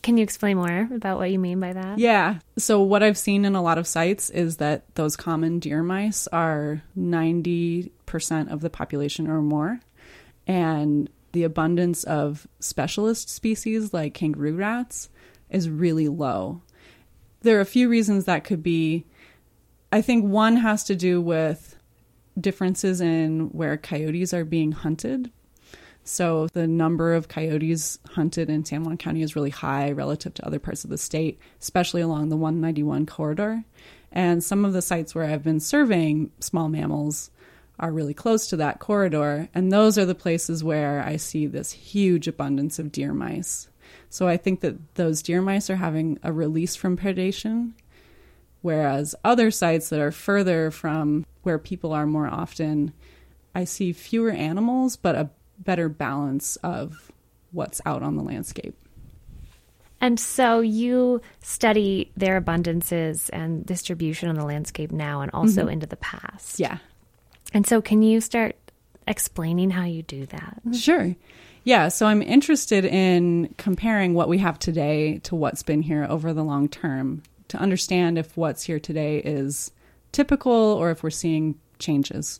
Can 0.05 0.17
you 0.17 0.23
explain 0.23 0.57
more 0.57 0.87
about 0.93 1.17
what 1.17 1.31
you 1.31 1.39
mean 1.39 1.59
by 1.59 1.73
that? 1.73 1.97
Yeah. 1.97 2.37
So 2.59 2.79
what 2.79 3.01
I've 3.01 3.17
seen 3.17 3.43
in 3.43 3.55
a 3.55 3.61
lot 3.63 3.79
of 3.79 3.87
sites 3.87 4.29
is 4.29 4.57
that 4.57 4.93
those 4.93 5.15
common 5.15 5.57
deer 5.57 5.81
mice 5.81 6.27
are 6.27 6.83
90% 6.95 7.89
of 8.51 8.61
the 8.61 8.69
population 8.69 9.27
or 9.27 9.41
more. 9.41 9.79
And 10.45 11.09
the 11.31 11.41
abundance 11.41 12.03
of 12.03 12.45
specialist 12.59 13.31
species 13.31 13.95
like 13.95 14.13
kangaroo 14.13 14.55
rats 14.55 15.09
is 15.49 15.71
really 15.71 16.07
low. 16.07 16.61
There 17.41 17.57
are 17.57 17.61
a 17.61 17.65
few 17.65 17.89
reasons 17.89 18.25
that 18.25 18.43
could 18.43 18.61
be. 18.61 19.07
I 19.91 20.03
think 20.03 20.23
one 20.23 20.57
has 20.57 20.83
to 20.83 20.95
do 20.95 21.19
with 21.19 21.79
differences 22.39 23.01
in 23.01 23.47
where 23.53 23.75
coyotes 23.75 24.35
are 24.35 24.45
being 24.45 24.71
hunted. 24.71 25.31
So 26.07 26.47
the 26.53 26.67
number 26.67 27.15
of 27.15 27.27
coyotes 27.27 27.97
hunted 28.11 28.47
in 28.47 28.63
San 28.63 28.83
Juan 28.83 28.95
County 28.97 29.23
is 29.23 29.35
really 29.35 29.49
high 29.49 29.91
relative 29.91 30.35
to 30.35 30.45
other 30.45 30.59
parts 30.59 30.83
of 30.83 30.91
the 30.91 30.99
state, 30.99 31.39
especially 31.59 32.01
along 32.01 32.29
the 32.29 32.37
191 32.37 33.07
corridor. 33.07 33.63
And 34.11 34.43
some 34.43 34.63
of 34.63 34.73
the 34.73 34.83
sites 34.83 35.15
where 35.15 35.25
I've 35.25 35.43
been 35.43 35.59
surveying 35.59 36.31
small 36.39 36.69
mammals 36.69 37.31
are 37.79 37.91
really 37.91 38.13
close 38.13 38.47
to 38.47 38.57
that 38.57 38.77
corridor. 38.79 39.49
And 39.55 39.71
those 39.71 39.97
are 39.97 40.05
the 40.05 40.13
places 40.13 40.63
where 40.63 41.01
I 41.01 41.17
see 41.17 41.47
this 41.47 41.71
huge 41.71 42.27
abundance 42.27 42.77
of 42.77 42.91
deer 42.91 43.11
mice. 43.11 43.67
So 44.11 44.27
I 44.27 44.37
think 44.37 44.61
that 44.61 44.95
those 44.95 45.23
deer 45.23 45.41
mice 45.41 45.71
are 45.71 45.75
having 45.75 46.19
a 46.21 46.31
release 46.31 46.75
from 46.75 46.97
predation, 46.97 47.73
whereas 48.61 49.15
other 49.23 49.49
sites 49.49 49.89
that 49.89 49.99
are 49.99 50.11
further 50.11 50.69
from 50.69 51.25
where 51.41 51.57
people 51.57 51.93
are 51.93 52.05
more 52.05 52.27
often, 52.27 52.93
I 53.55 53.63
see 53.63 53.91
fewer 53.91 54.31
animals, 54.31 54.95
but 54.97 55.15
a 55.15 55.31
better 55.59 55.89
balance 55.89 56.55
of 56.57 57.11
what's 57.51 57.81
out 57.85 58.03
on 58.03 58.15
the 58.15 58.23
landscape. 58.23 58.75
And 60.01 60.19
so 60.19 60.59
you 60.59 61.21
study 61.41 62.11
their 62.17 62.39
abundances 62.39 63.29
and 63.31 63.65
distribution 63.65 64.29
on 64.29 64.35
the 64.35 64.45
landscape 64.45 64.91
now 64.91 65.21
and 65.21 65.31
also 65.33 65.61
mm-hmm. 65.61 65.71
into 65.71 65.87
the 65.87 65.95
past. 65.95 66.59
Yeah, 66.59 66.77
And 67.53 67.65
so 67.65 67.81
can 67.81 68.01
you 68.01 68.21
start 68.21 68.55
explaining 69.07 69.71
how 69.71 69.85
you 69.85 70.03
do 70.03 70.25
that? 70.27 70.61
Sure. 70.73 71.15
Yeah, 71.63 71.87
so 71.87 72.05
I'm 72.05 72.21
interested 72.21 72.85
in 72.85 73.55
comparing 73.57 74.13
what 74.13 74.29
we 74.29 74.37
have 74.39 74.59
today 74.59 75.19
to 75.19 75.35
what's 75.35 75.63
been 75.63 75.81
here 75.81 76.05
over 76.07 76.33
the 76.33 76.43
long 76.43 76.69
term 76.69 77.23
to 77.47 77.57
understand 77.57 78.17
if 78.17 78.35
what's 78.37 78.63
here 78.63 78.79
today 78.79 79.17
is 79.17 79.71
typical 80.11 80.51
or 80.51 80.91
if 80.91 81.01
we're 81.01 81.09
seeing 81.09 81.59
changes. 81.79 82.39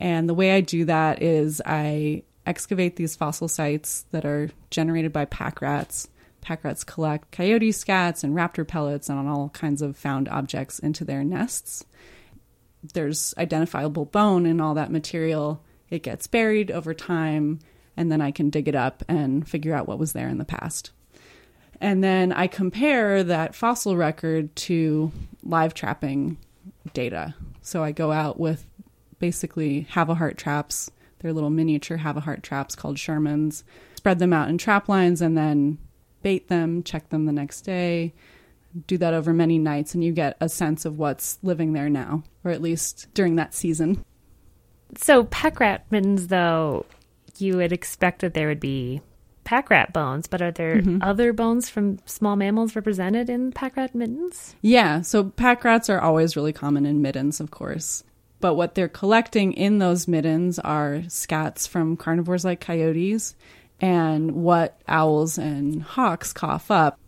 And 0.00 0.28
the 0.28 0.34
way 0.34 0.52
I 0.52 0.60
do 0.60 0.84
that 0.86 1.22
is 1.22 1.60
I 1.64 2.22
excavate 2.46 2.96
these 2.96 3.16
fossil 3.16 3.48
sites 3.48 4.06
that 4.12 4.24
are 4.24 4.50
generated 4.70 5.12
by 5.12 5.24
pack 5.24 5.60
rats. 5.60 6.08
Pack 6.40 6.64
rats 6.64 6.84
collect 6.84 7.32
coyote 7.32 7.70
scats 7.70 8.22
and 8.22 8.34
raptor 8.34 8.66
pellets 8.66 9.08
and 9.08 9.28
all 9.28 9.48
kinds 9.48 9.82
of 9.82 9.96
found 9.96 10.28
objects 10.28 10.78
into 10.78 11.04
their 11.04 11.24
nests 11.24 11.84
there's 12.94 13.34
identifiable 13.38 14.04
bone 14.04 14.46
in 14.46 14.60
all 14.60 14.74
that 14.74 14.92
material. 14.92 15.62
It 15.90 16.02
gets 16.02 16.26
buried 16.26 16.70
over 16.70 16.94
time, 16.94 17.60
and 17.96 18.10
then 18.10 18.20
I 18.20 18.30
can 18.30 18.50
dig 18.50 18.68
it 18.68 18.74
up 18.74 19.02
and 19.08 19.48
figure 19.48 19.74
out 19.74 19.88
what 19.88 19.98
was 19.98 20.12
there 20.12 20.28
in 20.28 20.38
the 20.38 20.44
past. 20.44 20.90
And 21.80 22.02
then 22.02 22.32
I 22.32 22.46
compare 22.46 23.22
that 23.24 23.54
fossil 23.54 23.96
record 23.96 24.54
to 24.56 25.12
live 25.42 25.74
trapping 25.74 26.38
data. 26.94 27.34
So 27.60 27.82
I 27.82 27.92
go 27.92 28.12
out 28.12 28.40
with 28.40 28.66
basically 29.18 29.86
Havahart 29.92 30.36
traps. 30.36 30.90
They're 31.18 31.32
little 31.32 31.50
miniature 31.50 31.98
Havahart 31.98 32.42
traps 32.42 32.74
called 32.74 32.96
Shermans. 32.96 33.62
Spread 33.96 34.18
them 34.18 34.32
out 34.32 34.48
in 34.48 34.58
trap 34.58 34.88
lines 34.88 35.20
and 35.20 35.36
then 35.36 35.78
bait 36.22 36.48
them, 36.48 36.82
check 36.82 37.08
them 37.10 37.26
the 37.26 37.32
next 37.32 37.62
day, 37.62 38.12
do 38.86 38.98
that 38.98 39.14
over 39.14 39.32
many 39.32 39.58
nights 39.58 39.94
and 39.94 40.04
you 40.04 40.12
get 40.12 40.36
a 40.40 40.48
sense 40.48 40.84
of 40.84 40.98
what's 40.98 41.38
living 41.42 41.72
there 41.72 41.88
now, 41.88 42.22
or 42.44 42.50
at 42.50 42.62
least 42.62 43.06
during 43.14 43.36
that 43.36 43.54
season. 43.54 44.04
So 44.96 45.24
pack 45.24 45.60
rat 45.60 45.86
middens, 45.90 46.28
though, 46.28 46.86
you 47.38 47.56
would 47.56 47.72
expect 47.72 48.20
that 48.20 48.34
there 48.34 48.48
would 48.48 48.60
be 48.60 49.00
pack 49.44 49.70
rat 49.70 49.92
bones, 49.92 50.26
but 50.26 50.42
are 50.42 50.50
there 50.50 50.76
mm-hmm. 50.76 50.98
other 51.02 51.32
bones 51.32 51.68
from 51.68 51.98
small 52.06 52.36
mammals 52.36 52.76
represented 52.76 53.30
in 53.30 53.52
pack 53.52 53.76
rat 53.76 53.94
middens? 53.94 54.54
Yeah, 54.62 55.02
so 55.02 55.24
pack 55.24 55.64
rats 55.64 55.88
are 55.88 56.00
always 56.00 56.36
really 56.36 56.52
common 56.52 56.86
in 56.86 57.02
middens, 57.02 57.40
of 57.40 57.50
course. 57.50 58.04
But 58.40 58.54
what 58.54 58.74
they're 58.74 58.88
collecting 58.88 59.52
in 59.52 59.78
those 59.78 60.06
middens 60.06 60.58
are 60.58 61.02
scats 61.06 61.66
from 61.66 61.96
carnivores 61.96 62.44
like 62.44 62.60
coyotes 62.60 63.34
and 63.80 64.32
what 64.32 64.80
owls 64.86 65.38
and 65.38 65.82
hawks 65.82 66.32
cough 66.32 66.70
up. 66.70 66.98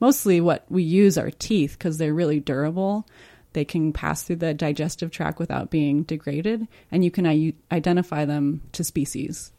Mostly 0.00 0.40
what 0.40 0.64
we 0.70 0.82
use 0.82 1.18
are 1.18 1.30
teeth 1.30 1.76
because 1.78 1.98
they're 1.98 2.14
really 2.14 2.40
durable. 2.40 3.06
They 3.52 3.64
can 3.64 3.92
pass 3.92 4.22
through 4.22 4.36
the 4.36 4.54
digestive 4.54 5.10
tract 5.10 5.38
without 5.38 5.70
being 5.70 6.04
degraded, 6.04 6.68
and 6.92 7.04
you 7.04 7.10
can 7.10 7.26
I- 7.26 7.54
identify 7.72 8.24
them 8.24 8.62
to 8.72 8.84
species. 8.84 9.52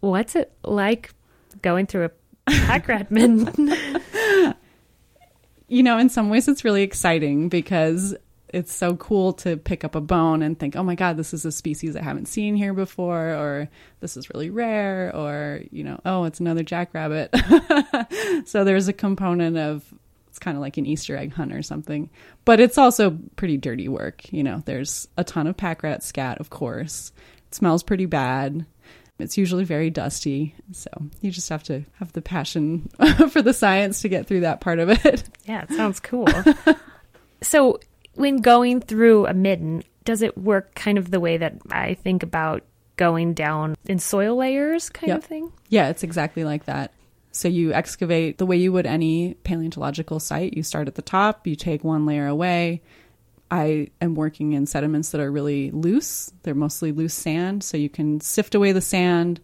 What's 0.00 0.36
it 0.36 0.52
like 0.64 1.14
going 1.62 1.86
through 1.86 2.06
a 2.06 2.10
pack 2.50 2.88
rat 2.88 3.10
midden? 3.10 3.72
you 5.68 5.82
know, 5.82 5.98
in 5.98 6.08
some 6.08 6.28
ways 6.28 6.48
it's 6.48 6.64
really 6.64 6.82
exciting 6.82 7.48
because 7.48 8.14
it's 8.48 8.72
so 8.72 8.96
cool 8.96 9.32
to 9.34 9.56
pick 9.56 9.84
up 9.84 9.94
a 9.94 10.00
bone 10.00 10.42
and 10.42 10.58
think, 10.58 10.76
oh 10.76 10.82
my 10.82 10.94
God, 10.94 11.16
this 11.16 11.34
is 11.34 11.44
a 11.44 11.52
species 11.52 11.96
I 11.96 12.02
haven't 12.02 12.26
seen 12.26 12.54
here 12.54 12.72
before, 12.72 13.30
or 13.30 13.68
this 14.00 14.16
is 14.16 14.30
really 14.32 14.50
rare, 14.50 15.14
or, 15.14 15.62
you 15.70 15.82
know, 15.82 16.00
oh, 16.04 16.24
it's 16.24 16.40
another 16.40 16.62
jackrabbit. 16.62 17.34
so 18.46 18.64
there's 18.64 18.88
a 18.88 18.92
component 18.92 19.56
of 19.56 19.84
it's 20.36 20.38
kind 20.38 20.58
of 20.58 20.60
like 20.60 20.76
an 20.76 20.84
Easter 20.84 21.16
egg 21.16 21.32
hunt 21.32 21.54
or 21.54 21.62
something. 21.62 22.10
But 22.44 22.60
it's 22.60 22.76
also 22.76 23.18
pretty 23.36 23.56
dirty 23.56 23.88
work. 23.88 24.30
You 24.30 24.42
know, 24.42 24.62
there's 24.66 25.08
a 25.16 25.24
ton 25.24 25.46
of 25.46 25.56
pack 25.56 25.82
rat 25.82 26.02
scat, 26.02 26.40
of 26.40 26.50
course. 26.50 27.10
It 27.48 27.54
smells 27.54 27.82
pretty 27.82 28.04
bad. 28.04 28.66
It's 29.18 29.38
usually 29.38 29.64
very 29.64 29.88
dusty. 29.88 30.54
So 30.72 30.90
you 31.22 31.30
just 31.30 31.48
have 31.48 31.62
to 31.64 31.84
have 31.94 32.12
the 32.12 32.20
passion 32.20 32.90
for 33.30 33.40
the 33.40 33.54
science 33.54 34.02
to 34.02 34.10
get 34.10 34.26
through 34.26 34.40
that 34.40 34.60
part 34.60 34.78
of 34.78 34.90
it. 34.90 35.24
yeah, 35.46 35.62
it 35.62 35.70
sounds 35.70 36.00
cool. 36.00 36.28
so, 37.42 37.80
when 38.16 38.38
going 38.38 38.80
through 38.80 39.26
a 39.26 39.34
midden, 39.34 39.82
does 40.04 40.22
it 40.22 40.36
work 40.38 40.74
kind 40.74 40.98
of 40.98 41.10
the 41.10 41.20
way 41.20 41.36
that 41.36 41.54
I 41.70 41.94
think 41.94 42.22
about 42.22 42.62
going 42.96 43.34
down 43.34 43.76
in 43.86 43.98
soil 43.98 44.36
layers 44.36 44.88
kind 44.88 45.08
Yep. 45.08 45.18
of 45.18 45.24
thing? 45.24 45.52
Yeah, 45.68 45.88
it's 45.88 46.02
exactly 46.02 46.44
like 46.44 46.64
that. 46.64 46.92
So 47.32 47.48
you 47.48 47.72
excavate 47.74 48.38
the 48.38 48.46
way 48.46 48.56
you 48.56 48.72
would 48.72 48.86
any 48.86 49.34
paleontological 49.44 50.20
site. 50.20 50.54
You 50.54 50.62
start 50.62 50.88
at 50.88 50.94
the 50.94 51.02
top, 51.02 51.46
you 51.46 51.54
take 51.54 51.84
one 51.84 52.06
layer 52.06 52.26
away. 52.26 52.80
I 53.50 53.88
am 54.00 54.14
working 54.14 54.54
in 54.54 54.66
sediments 54.66 55.10
that 55.10 55.20
are 55.20 55.30
really 55.30 55.70
loose. 55.70 56.32
They're 56.42 56.54
mostly 56.54 56.92
loose 56.92 57.14
sand, 57.14 57.62
so 57.62 57.76
you 57.76 57.88
can 57.90 58.20
sift 58.20 58.54
away 58.54 58.72
the 58.72 58.80
sand 58.80 59.40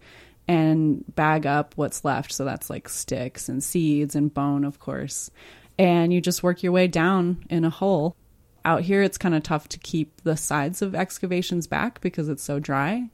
and 0.49 1.05
bag 1.15 1.47
up 1.47 1.75
what's 1.77 2.05
left. 2.05 2.33
So 2.33 2.45
that's 2.45 2.69
like 2.71 2.89
sticks 2.89 3.49
and 3.49 3.63
seeds 3.63 4.17
and 4.17 4.33
bone, 4.33 4.65
of 4.65 4.81
course. 4.81 5.31
And 5.79 6.13
you 6.13 6.21
just 6.21 6.43
work 6.43 6.63
your 6.63 6.73
way 6.73 6.89
down 6.89 7.45
in 7.51 7.65
a 7.65 7.71
hole. 7.71 8.17
Out 8.65 8.83
here, 8.83 9.03
it's 9.03 9.19
kind 9.19 9.35
of 9.35 9.43
tough 9.43 9.69
to 9.71 9.79
keep 9.79 10.21
the 10.23 10.37
sides 10.37 10.83
of 10.83 10.95
excavations 10.95 11.67
back 11.67 12.01
because 12.01 12.29
it's 12.29 12.43
so 12.43 12.59
dry. 12.59 13.09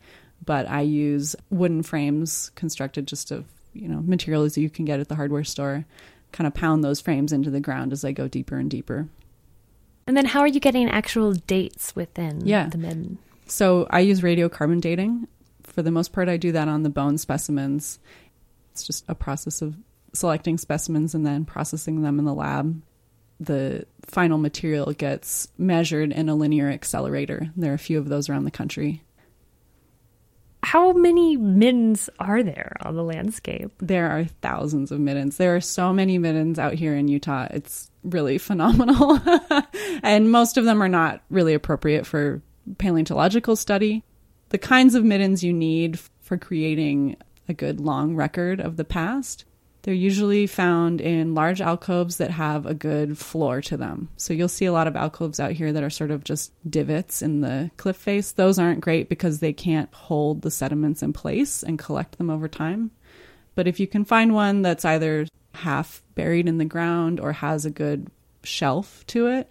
But 0.45 0.69
I 0.69 0.83
use 0.83 1.35
wooden 1.51 1.83
frames 1.83 2.51
constructed 2.55 3.07
just 3.09 3.31
of 3.31 3.47
you 3.73 3.89
know, 3.89 4.03
materials 4.03 4.55
that 4.55 4.61
you 4.61 4.71
can 4.71 4.85
get 4.85 4.99
at 5.01 5.09
the 5.09 5.15
hardware 5.15 5.45
store, 5.45 5.85
kind 6.33 6.47
of 6.47 6.55
pound 6.55 6.83
those 6.83 7.01
frames 7.01 7.33
into 7.33 7.51
the 7.51 7.61
ground 7.61 7.93
as 7.93 8.05
I 8.05 8.13
go 8.13 8.27
deeper 8.29 8.57
and 8.57 8.71
deeper. 8.71 9.09
And 10.07 10.17
then 10.17 10.25
how 10.25 10.41
are 10.41 10.47
you 10.49 10.59
getting 10.61 10.89
actual 10.89 11.33
dates 11.33 11.95
within 11.95 12.45
Yeah. 12.45 12.69
the 12.69 12.79
midden? 12.79 13.19
So 13.47 13.87
I 13.91 14.01
use 14.01 14.21
radiocarbon 14.21 14.81
dating. 14.81 15.29
For 15.63 15.83
the 15.83 15.91
most 15.91 16.13
part, 16.13 16.29
I 16.29 16.37
do 16.39 16.51
that 16.53 16.67
on 16.67 16.83
the 16.83 16.91
bone 16.91 17.19
specimens. 17.19 17.99
It's 18.73 18.85
just 18.85 19.05
a 19.07 19.15
process 19.15 19.63
of 19.63 19.77
selecting 20.13 20.59
specimens 20.59 21.15
and 21.15 21.27
then 21.27 21.45
processing 21.45 22.03
them 22.03 22.19
in 22.19 22.25
the 22.25 22.35
lab. 22.35 22.81
The 23.41 23.87
final 24.07 24.39
material 24.39 24.93
gets 24.93 25.49
measured 25.59 26.13
in 26.13 26.29
a 26.29 26.35
linear 26.35 26.69
accelerator. 26.69 27.51
There 27.57 27.71
are 27.71 27.75
a 27.75 27.79
few 27.79 27.99
of 27.99 28.09
those 28.09 28.29
around 28.29 28.45
the 28.45 28.51
country. 28.51 29.03
How 30.65 30.93
many 30.93 31.37
middens 31.37 32.11
are 32.19 32.43
there 32.43 32.77
on 32.83 32.97
the 32.97 33.05
landscape? 33.05 33.71
There 33.79 34.11
are 34.11 34.25
thousands 34.43 34.91
of 34.91 34.99
middens. 34.99 35.37
There 35.37 35.55
are 35.55 35.61
so 35.61 35.93
many 35.93 36.19
middens 36.19 36.59
out 36.59 36.75
here 36.75 36.95
in 36.95 37.09
Utah. 37.09 37.47
It's 37.51 37.91
really 38.03 38.39
phenomenal. 38.39 39.21
and 40.03 40.31
most 40.31 40.57
of 40.57 40.65
them 40.65 40.83
are 40.83 40.89
not 40.89 41.23
really 41.31 41.55
appropriate 41.55 42.07
for 42.07 42.43
paleontological 42.79 43.57
study. 43.57 44.05
The 44.51 44.59
kinds 44.59 44.95
of 44.95 45.05
middens 45.05 45.45
you 45.45 45.53
need 45.53 45.99
for 46.21 46.37
creating 46.37 47.17
a 47.49 47.55
good 47.55 47.81
long 47.81 48.15
record 48.15 48.61
of 48.61 48.77
the 48.77 48.85
past, 48.85 49.45
they're 49.89 49.95
usually 49.95 50.47
found 50.47 51.01
in 51.01 51.35
large 51.35 51.63
alcoves 51.63 52.19
that 52.19 52.31
have 52.31 52.67
a 52.67 52.75
good 52.75 53.17
floor 53.17 53.63
to 53.63 53.75
them. 53.75 54.11
So 54.19 54.35
you'll 54.35 54.47
see 54.47 54.67
a 54.67 54.73
lot 54.73 54.87
of 54.87 54.97
alcoves 54.97 55.41
out 55.41 55.53
here 55.53 55.73
that 55.73 55.83
are 55.83 55.89
sort 55.89 56.11
of 56.11 56.25
just 56.25 56.53
divots 56.71 57.23
in 57.23 57.41
the 57.41 57.71
cliff 57.79 57.97
face. 57.97 58.33
Those 58.33 58.59
aren't 58.59 58.83
great 58.83 59.09
because 59.09 59.41
they 59.41 59.55
can't 59.55 59.91
hold 59.95 60.43
the 60.43 60.51
sediments 60.51 61.03
in 61.03 61.15
place 61.15 61.63
and 61.63 61.79
collect 61.79 62.19
them 62.19 62.29
over 62.29 62.49
time. 62.49 62.91
But 63.55 63.67
if 63.67 63.81
you 63.81 63.87
can 63.87 64.05
find 64.05 64.35
one 64.35 64.61
that's 64.61 64.85
either 64.85 65.27
half 65.55 66.03
buried 66.15 66.49
in 66.49 66.59
the 66.59 66.67
ground 66.67 67.19
or 67.19 67.33
has 67.33 67.65
a 67.65 67.71
good 67.71 68.11
shelf 68.45 69.07
to 69.07 69.29
it, 69.29 69.51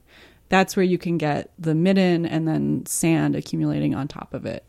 that's 0.49 0.75
where 0.75 0.85
you 0.85 0.99
can 0.99 1.17
get 1.17 1.51
the 1.57 1.73
midden 1.73 2.27
and 2.27 2.47
then 2.47 2.85
sand 2.85 3.35
accumulating 3.35 3.95
on 3.95 4.07
top 4.07 4.35
of 4.35 4.45
it. 4.45 4.66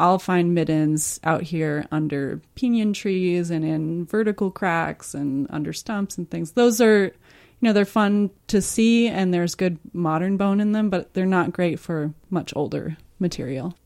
I'll 0.00 0.18
find 0.18 0.54
middens 0.54 1.20
out 1.24 1.42
here 1.42 1.86
under 1.92 2.40
pinyon 2.54 2.94
trees 2.94 3.50
and 3.50 3.64
in 3.64 4.06
vertical 4.06 4.50
cracks 4.50 5.12
and 5.12 5.46
under 5.50 5.74
stumps 5.74 6.16
and 6.16 6.28
things. 6.30 6.52
Those 6.52 6.80
are, 6.80 7.04
you 7.04 7.12
know, 7.60 7.74
they're 7.74 7.84
fun 7.84 8.30
to 8.46 8.62
see 8.62 9.08
and 9.08 9.32
there's 9.32 9.54
good 9.54 9.78
modern 9.92 10.38
bone 10.38 10.58
in 10.58 10.72
them, 10.72 10.88
but 10.88 11.12
they're 11.12 11.26
not 11.26 11.52
great 11.52 11.78
for 11.78 12.14
much 12.30 12.54
older 12.56 12.96
material. 13.18 13.76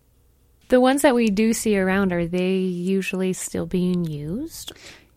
The 0.69 0.81
ones 0.81 1.03
that 1.03 1.17
we 1.17 1.31
do 1.31 1.53
see 1.53 1.77
around, 1.77 2.13
are 2.13 2.29
they 2.29 2.59
usually 2.59 3.33
still 3.33 3.67
being 3.67 4.05
used? 4.05 4.73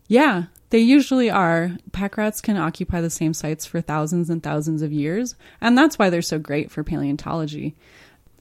Yeah, 0.08 0.46
they 0.70 0.80
usually 0.80 1.30
are. 1.30 1.76
Pack 1.92 2.16
rats 2.16 2.40
can 2.40 2.56
occupy 2.56 3.00
the 3.00 3.08
same 3.08 3.34
sites 3.34 3.64
for 3.64 3.80
thousands 3.80 4.30
and 4.30 4.42
thousands 4.42 4.82
of 4.82 4.92
years, 4.92 5.36
and 5.60 5.78
that's 5.78 5.96
why 5.96 6.10
they're 6.10 6.22
so 6.22 6.40
great 6.40 6.72
for 6.72 6.82
paleontology. 6.82 7.76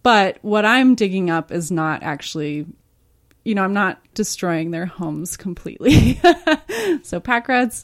But 0.08 0.38
what 0.42 0.64
I'm 0.64 0.96
digging 0.96 1.30
up 1.30 1.52
is 1.52 1.70
not 1.70 2.02
actually, 2.02 2.66
you 3.44 3.54
know, 3.54 3.64
I'm 3.66 3.74
not 3.74 4.00
destroying 4.14 4.72
their 4.72 4.86
homes 4.86 5.36
completely. 5.36 6.22
so 7.04 7.20
pack 7.20 7.50
rats, 7.50 7.84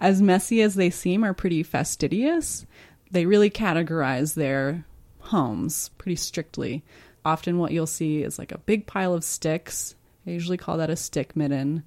as 0.00 0.20
messy 0.20 0.62
as 0.62 0.74
they 0.74 0.90
seem, 0.90 1.22
are 1.22 1.32
pretty 1.32 1.62
fastidious. 1.62 2.66
They 3.12 3.24
really 3.24 3.50
categorize 3.50 4.34
their 4.34 4.84
homes 5.20 5.90
pretty 5.96 6.16
strictly. 6.16 6.82
Often, 7.24 7.58
what 7.58 7.70
you'll 7.70 7.86
see 7.86 8.24
is 8.24 8.36
like 8.36 8.50
a 8.50 8.58
big 8.58 8.88
pile 8.88 9.14
of 9.14 9.22
sticks. 9.22 9.94
I 10.26 10.30
usually 10.30 10.56
call 10.56 10.76
that 10.78 10.90
a 10.90 10.96
stick 10.96 11.36
midden. 11.36 11.84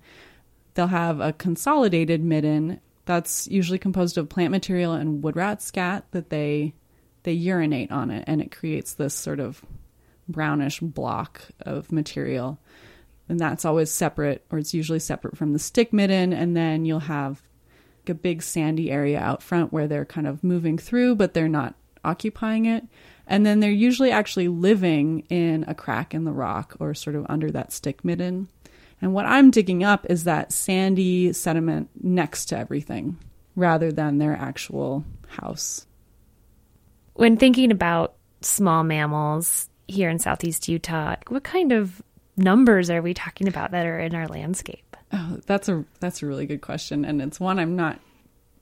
They'll 0.76 0.88
have 0.88 1.20
a 1.20 1.34
consolidated 1.34 2.24
midden 2.24 2.80
that's 3.04 3.50
usually 3.50 3.80
composed 3.80 4.18
of 4.18 4.30
plant 4.30 4.52
material 4.52 4.94
and 4.94 5.22
wood 5.22 5.36
rat 5.36 5.62
scat 5.62 6.06
that 6.12 6.30
they 6.30 6.74
they 7.24 7.32
urinate 7.32 7.92
on 7.92 8.12
it 8.12 8.24
and 8.28 8.42
it 8.42 8.52
creates 8.52 8.94
this 8.94 9.14
sort 9.14 9.40
of 9.40 9.66
brownish 10.28 10.80
block 10.80 11.42
of 11.62 11.92
material. 11.92 12.60
And 13.30 13.40
that's 13.40 13.66
always 13.66 13.90
separate, 13.90 14.46
or 14.52 14.60
it's 14.60 14.74
usually 14.74 15.00
separate 15.00 15.38
from 15.38 15.54
the 15.54 15.60
stick 15.60 15.94
midden. 15.94 16.34
And 16.34 16.56
then 16.56 16.86
you'll 16.86 17.00
have 17.00 17.42
a 18.08 18.14
big 18.14 18.42
sandy 18.42 18.92
area 18.92 19.20
out 19.20 19.42
front 19.42 19.72
where 19.72 19.88
they're 19.88 20.06
kind 20.06 20.28
of 20.28 20.44
moving 20.44 20.78
through, 20.78 21.16
but 21.16 21.34
they're 21.34 21.48
not 21.48 21.76
occupying 22.04 22.66
it. 22.66 22.86
And 23.26 23.46
then 23.46 23.62
they're 23.62 23.72
usually 23.72 24.12
actually 24.12 24.50
living 24.50 25.22
in 25.30 25.64
a 25.68 25.74
crack 25.74 26.14
in 26.14 26.26
the 26.26 26.34
rock 26.34 26.76
or 26.80 26.94
sort 26.94 27.16
of 27.16 27.26
under 27.30 27.50
that 27.52 27.72
stick 27.72 28.04
midden. 28.04 28.50
And 29.02 29.14
what 29.14 29.26
I'm 29.26 29.52
digging 29.52 29.84
up 29.84 30.06
is 30.10 30.26
that 30.26 30.52
sandy 30.52 31.34
sediment 31.34 31.90
next 32.02 32.46
to 32.48 32.58
everything 32.58 33.18
rather 33.56 33.92
than 33.92 34.18
their 34.18 34.36
actual 34.36 35.06
house. 35.28 35.86
When 37.14 37.38
thinking 37.38 37.72
about 37.72 38.16
small 38.42 38.84
mammals 38.84 39.70
here 39.88 40.10
in 40.10 40.20
southeast 40.20 40.68
Utah, 40.68 41.16
what 41.28 41.44
kind 41.44 41.72
of 41.72 42.02
numbers 42.38 42.90
are 42.90 43.02
we 43.02 43.14
talking 43.14 43.48
about 43.48 43.72
that 43.72 43.86
are 43.86 44.00
in 44.00 44.16
our 44.16 44.28
landscape? 44.28 44.98
Oh, 45.12 45.40
that's 45.46 45.70
a 45.70 45.86
that's 46.00 46.24
a 46.24 46.26
really 46.26 46.46
good 46.46 46.62
question, 46.62 47.06
and 47.06 47.22
it's 47.22 47.40
one 47.40 47.60
I'm 47.60 47.76
not 47.76 48.00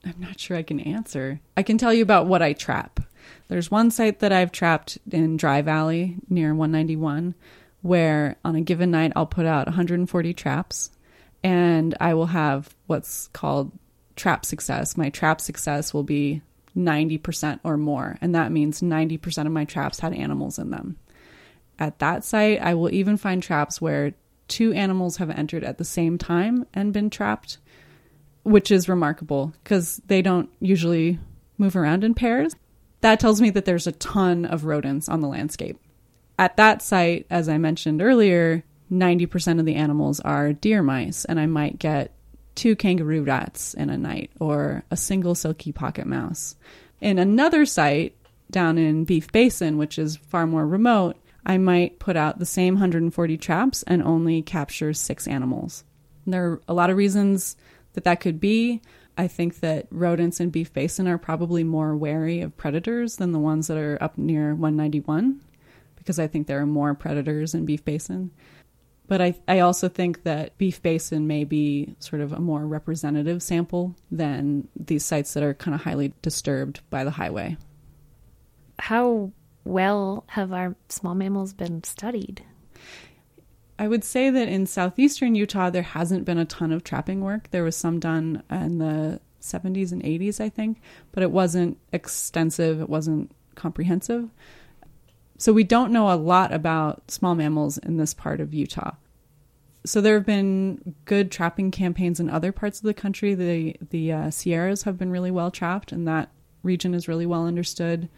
I'm 0.04 0.18
not 0.18 0.40
sure 0.40 0.56
I 0.56 0.62
can 0.62 0.80
answer. 0.80 1.40
I 1.56 1.62
can 1.62 1.78
tell 1.78 1.94
you 1.94 2.02
about 2.02 2.26
what 2.26 2.42
I 2.42 2.52
trap. 2.52 3.00
There's 3.48 3.70
one 3.70 3.90
site 3.90 4.20
that 4.20 4.32
I've 4.32 4.52
trapped 4.52 4.98
in 5.10 5.36
Dry 5.36 5.62
Valley 5.62 6.16
near 6.28 6.54
191, 6.54 7.34
where 7.82 8.36
on 8.44 8.56
a 8.56 8.60
given 8.60 8.90
night 8.90 9.12
I'll 9.14 9.26
put 9.26 9.46
out 9.46 9.66
140 9.66 10.34
traps, 10.34 10.90
and 11.42 11.94
I 12.00 12.14
will 12.14 12.26
have 12.26 12.74
what's 12.86 13.28
called 13.28 13.72
trap 14.16 14.44
success. 14.44 14.96
My 14.96 15.08
trap 15.08 15.40
success 15.40 15.94
will 15.94 16.02
be 16.02 16.42
90% 16.76 17.60
or 17.64 17.76
more, 17.76 18.18
and 18.20 18.34
that 18.34 18.52
means 18.52 18.80
90% 18.80 19.46
of 19.46 19.52
my 19.52 19.64
traps 19.64 20.00
had 20.00 20.14
animals 20.14 20.58
in 20.58 20.70
them. 20.70 20.96
At 21.82 21.98
that 21.98 22.22
site, 22.22 22.62
I 22.62 22.74
will 22.74 22.94
even 22.94 23.16
find 23.16 23.42
traps 23.42 23.80
where 23.80 24.14
two 24.46 24.72
animals 24.72 25.16
have 25.16 25.30
entered 25.30 25.64
at 25.64 25.78
the 25.78 25.84
same 25.84 26.16
time 26.16 26.64
and 26.72 26.92
been 26.92 27.10
trapped, 27.10 27.58
which 28.44 28.70
is 28.70 28.88
remarkable 28.88 29.52
because 29.64 30.00
they 30.06 30.22
don't 30.22 30.48
usually 30.60 31.18
move 31.58 31.74
around 31.74 32.04
in 32.04 32.14
pairs. 32.14 32.54
That 33.00 33.18
tells 33.18 33.40
me 33.40 33.50
that 33.50 33.64
there's 33.64 33.88
a 33.88 33.98
ton 33.98 34.44
of 34.44 34.64
rodents 34.64 35.08
on 35.08 35.22
the 35.22 35.26
landscape. 35.26 35.76
At 36.38 36.56
that 36.56 36.82
site, 36.82 37.26
as 37.28 37.48
I 37.48 37.58
mentioned 37.58 38.00
earlier, 38.00 38.62
90% 38.92 39.58
of 39.58 39.66
the 39.66 39.74
animals 39.74 40.20
are 40.20 40.52
deer 40.52 40.84
mice, 40.84 41.24
and 41.24 41.40
I 41.40 41.46
might 41.46 41.80
get 41.80 42.12
two 42.54 42.76
kangaroo 42.76 43.24
rats 43.24 43.74
in 43.74 43.90
a 43.90 43.98
night 43.98 44.30
or 44.38 44.84
a 44.92 44.96
single 44.96 45.34
silky 45.34 45.72
pocket 45.72 46.06
mouse. 46.06 46.54
In 47.00 47.18
another 47.18 47.66
site 47.66 48.14
down 48.52 48.78
in 48.78 49.04
Beef 49.04 49.32
Basin, 49.32 49.78
which 49.78 49.98
is 49.98 50.16
far 50.16 50.46
more 50.46 50.64
remote, 50.64 51.16
I 51.44 51.58
might 51.58 51.98
put 51.98 52.16
out 52.16 52.38
the 52.38 52.46
same 52.46 52.74
140 52.74 53.36
traps 53.36 53.82
and 53.84 54.02
only 54.02 54.42
capture 54.42 54.92
six 54.92 55.26
animals. 55.26 55.84
There 56.26 56.52
are 56.52 56.60
a 56.68 56.74
lot 56.74 56.90
of 56.90 56.96
reasons 56.96 57.56
that 57.94 58.04
that 58.04 58.20
could 58.20 58.40
be. 58.40 58.80
I 59.18 59.26
think 59.28 59.60
that 59.60 59.86
rodents 59.90 60.40
in 60.40 60.50
Beef 60.50 60.72
Basin 60.72 61.06
are 61.06 61.18
probably 61.18 61.64
more 61.64 61.96
wary 61.96 62.40
of 62.40 62.56
predators 62.56 63.16
than 63.16 63.32
the 63.32 63.38
ones 63.38 63.66
that 63.66 63.76
are 63.76 63.98
up 64.00 64.16
near 64.16 64.54
191 64.54 65.40
because 65.96 66.18
I 66.18 66.26
think 66.26 66.46
there 66.46 66.60
are 66.60 66.66
more 66.66 66.94
predators 66.94 67.54
in 67.54 67.64
Beef 67.64 67.84
Basin. 67.84 68.30
But 69.06 69.20
I, 69.20 69.34
I 69.46 69.60
also 69.60 69.88
think 69.88 70.22
that 70.22 70.56
Beef 70.58 70.80
Basin 70.80 71.26
may 71.26 71.44
be 71.44 71.94
sort 71.98 72.22
of 72.22 72.32
a 72.32 72.40
more 72.40 72.66
representative 72.66 73.42
sample 73.42 73.94
than 74.10 74.68
these 74.74 75.04
sites 75.04 75.34
that 75.34 75.42
are 75.42 75.54
kind 75.54 75.74
of 75.74 75.82
highly 75.82 76.14
disturbed 76.22 76.80
by 76.88 77.04
the 77.04 77.10
highway. 77.10 77.56
How 78.78 79.32
well 79.64 80.24
have 80.28 80.52
our 80.52 80.76
small 80.88 81.14
mammals 81.14 81.52
been 81.52 81.82
studied? 81.84 82.44
I 83.78 83.88
would 83.88 84.04
say 84.04 84.30
that 84.30 84.48
in 84.48 84.66
southeastern 84.66 85.34
Utah, 85.34 85.70
there 85.70 85.82
hasn't 85.82 86.24
been 86.24 86.38
a 86.38 86.44
ton 86.44 86.72
of 86.72 86.84
trapping 86.84 87.20
work. 87.20 87.50
There 87.50 87.64
was 87.64 87.76
some 87.76 87.98
done 87.98 88.42
in 88.50 88.78
the 88.78 89.20
70s 89.40 89.92
and 89.92 90.02
80s, 90.02 90.40
I 90.40 90.48
think, 90.48 90.80
but 91.10 91.22
it 91.22 91.30
wasn't 91.30 91.78
extensive, 91.92 92.80
it 92.80 92.88
wasn't 92.88 93.32
comprehensive. 93.54 94.30
So 95.36 95.52
we 95.52 95.64
don't 95.64 95.92
know 95.92 96.12
a 96.12 96.14
lot 96.14 96.52
about 96.52 97.10
small 97.10 97.34
mammals 97.34 97.78
in 97.78 97.96
this 97.96 98.14
part 98.14 98.40
of 98.40 98.54
Utah. 98.54 98.92
So 99.84 100.00
there 100.00 100.14
have 100.14 100.26
been 100.26 100.94
good 101.04 101.32
trapping 101.32 101.72
campaigns 101.72 102.20
in 102.20 102.30
other 102.30 102.52
parts 102.52 102.78
of 102.78 102.84
the 102.84 102.94
country. 102.94 103.34
The 103.34 103.76
the 103.90 104.12
uh, 104.12 104.30
Sierras 104.30 104.84
have 104.84 104.96
been 104.96 105.10
really 105.10 105.32
well 105.32 105.50
trapped, 105.50 105.90
and 105.90 106.06
that 106.06 106.30
region 106.62 106.94
is 106.94 107.08
really 107.08 107.26
well 107.26 107.44
understood. 107.44 108.08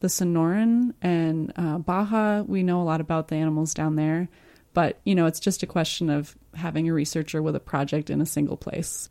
The 0.00 0.08
Sonoran 0.08 0.94
and 1.02 1.52
uh, 1.56 1.78
Baja, 1.78 2.42
we 2.42 2.62
know 2.62 2.80
a 2.80 2.84
lot 2.84 3.00
about 3.00 3.28
the 3.28 3.36
animals 3.36 3.74
down 3.74 3.96
there, 3.96 4.28
but 4.72 4.98
you 5.04 5.14
know 5.14 5.26
it's 5.26 5.40
just 5.40 5.62
a 5.62 5.66
question 5.66 6.08
of 6.10 6.36
having 6.54 6.88
a 6.88 6.94
researcher 6.94 7.42
with 7.42 7.54
a 7.54 7.60
project 7.60 8.10
in 8.10 8.20
a 8.20 8.26
single 8.26 8.56
place. 8.56 9.10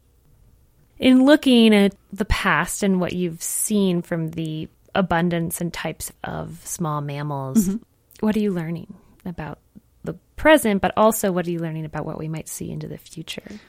In 0.98 1.26
looking 1.26 1.74
at 1.74 1.96
the 2.12 2.26
past 2.26 2.84
and 2.84 3.00
what 3.00 3.14
you've 3.14 3.42
seen 3.42 4.02
from 4.02 4.32
the 4.32 4.68
abundance 4.96 5.62
and 5.62 5.72
types 5.72 6.12
of 6.24 6.60
small 6.66 7.02
mammals, 7.02 7.70
what 8.20 8.36
are 8.36 8.40
you 8.40 8.52
learning 8.52 8.94
about 9.26 9.60
the 10.04 10.16
present, 10.36 10.82
but 10.82 10.92
also 10.98 11.32
what 11.32 11.48
are 11.48 11.52
you 11.52 11.60
learning 11.60 11.86
about 11.86 12.06
what 12.06 12.18
we 12.18 12.28
might 12.28 12.50
see 12.50 12.72
into 12.72 12.88
the 12.88 12.98
future? 12.98 13.60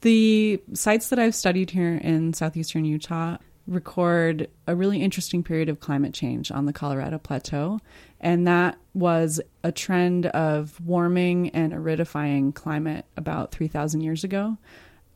The 0.00 0.62
sites 0.72 1.10
that 1.10 1.18
I've 1.18 1.34
studied 1.34 1.70
here 1.70 1.96
in 1.96 2.32
southeastern 2.32 2.86
Utah 2.86 3.36
record 3.66 4.48
a 4.66 4.74
really 4.74 5.02
interesting 5.02 5.42
period 5.42 5.68
of 5.68 5.80
climate 5.80 6.12
change 6.12 6.50
on 6.50 6.66
the 6.66 6.72
Colorado 6.72 7.18
Plateau. 7.18 7.80
And 8.20 8.46
that 8.46 8.76
was 8.94 9.40
a 9.62 9.72
trend 9.72 10.26
of 10.26 10.80
warming 10.84 11.50
and 11.50 11.72
aridifying 11.72 12.54
climate 12.54 13.04
about 13.16 13.52
3,000 13.52 14.00
years 14.00 14.24
ago. 14.24 14.56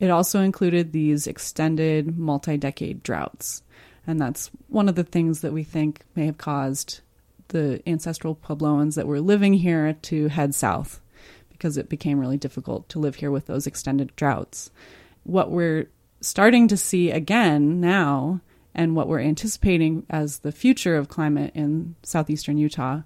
It 0.00 0.10
also 0.10 0.40
included 0.40 0.92
these 0.92 1.26
extended 1.26 2.18
multi 2.18 2.56
decade 2.56 3.02
droughts. 3.02 3.62
And 4.06 4.20
that's 4.20 4.50
one 4.68 4.88
of 4.88 4.94
the 4.94 5.04
things 5.04 5.40
that 5.40 5.52
we 5.52 5.64
think 5.64 6.02
may 6.14 6.26
have 6.26 6.38
caused 6.38 7.00
the 7.48 7.82
ancestral 7.86 8.34
Puebloans 8.34 8.94
that 8.94 9.06
were 9.06 9.20
living 9.20 9.54
here 9.54 9.92
to 9.92 10.28
head 10.28 10.54
south 10.54 11.00
because 11.50 11.76
it 11.76 11.88
became 11.88 12.18
really 12.18 12.36
difficult 12.36 12.88
to 12.90 12.98
live 12.98 13.16
here 13.16 13.30
with 13.30 13.46
those 13.46 13.66
extended 13.66 14.14
droughts. 14.16 14.70
What 15.22 15.50
we're 15.50 15.88
starting 16.26 16.68
to 16.68 16.76
see 16.76 17.10
again 17.10 17.80
now, 17.80 18.40
and 18.74 18.96
what 18.96 19.08
we're 19.08 19.20
anticipating 19.20 20.06
as 20.10 20.40
the 20.40 20.52
future 20.52 20.96
of 20.96 21.08
climate 21.08 21.52
in 21.54 21.94
southeastern 22.02 22.58
Utah, 22.58 23.02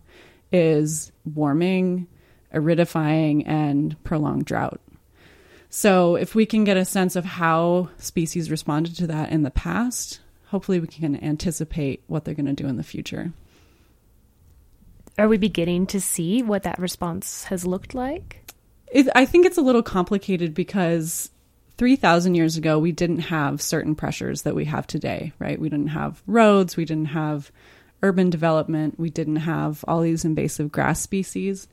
is 0.50 1.12
warming, 1.24 2.06
aridifying, 2.54 3.46
and 3.46 4.02
prolonged 4.04 4.46
drought. 4.46 4.80
So, 5.70 6.16
if 6.16 6.34
we 6.34 6.46
can 6.46 6.64
get 6.64 6.78
a 6.78 6.84
sense 6.84 7.14
of 7.14 7.24
how 7.26 7.90
species 7.98 8.50
responded 8.50 8.96
to 8.96 9.06
that 9.08 9.30
in 9.30 9.42
the 9.42 9.50
past, 9.50 10.20
hopefully 10.46 10.80
we 10.80 10.86
can 10.86 11.22
anticipate 11.22 12.02
what 12.06 12.24
they're 12.24 12.34
going 12.34 12.46
to 12.46 12.52
do 12.54 12.66
in 12.66 12.76
the 12.76 12.82
future. 12.82 13.32
Are 15.18 15.28
we 15.28 15.36
beginning 15.36 15.86
to 15.88 16.00
see 16.00 16.42
what 16.42 16.62
that 16.62 16.78
response 16.78 17.44
has 17.44 17.66
looked 17.66 17.92
like? 17.92 18.44
It, 18.90 19.08
I 19.14 19.26
think 19.26 19.44
it's 19.44 19.58
a 19.58 19.62
little 19.62 19.82
complicated 19.82 20.54
because 20.54 21.30
3,000 21.78 22.34
years 22.34 22.56
ago, 22.56 22.78
we 22.78 22.92
didn't 22.92 23.20
have 23.20 23.62
certain 23.62 23.94
pressures 23.94 24.42
that 24.42 24.54
we 24.54 24.64
have 24.66 24.86
today, 24.86 25.32
right? 25.38 25.60
We 25.60 25.68
didn't 25.68 25.88
have 25.88 26.22
roads, 26.26 26.76
we 26.76 26.84
didn't 26.84 27.06
have 27.06 27.50
urban 28.02 28.30
development, 28.30 28.98
we 28.98 29.10
didn't 29.10 29.36
have 29.36 29.84
all 29.86 30.00
these 30.00 30.24
invasive 30.24 30.70
grass 30.72 31.00
species. 31.00 31.68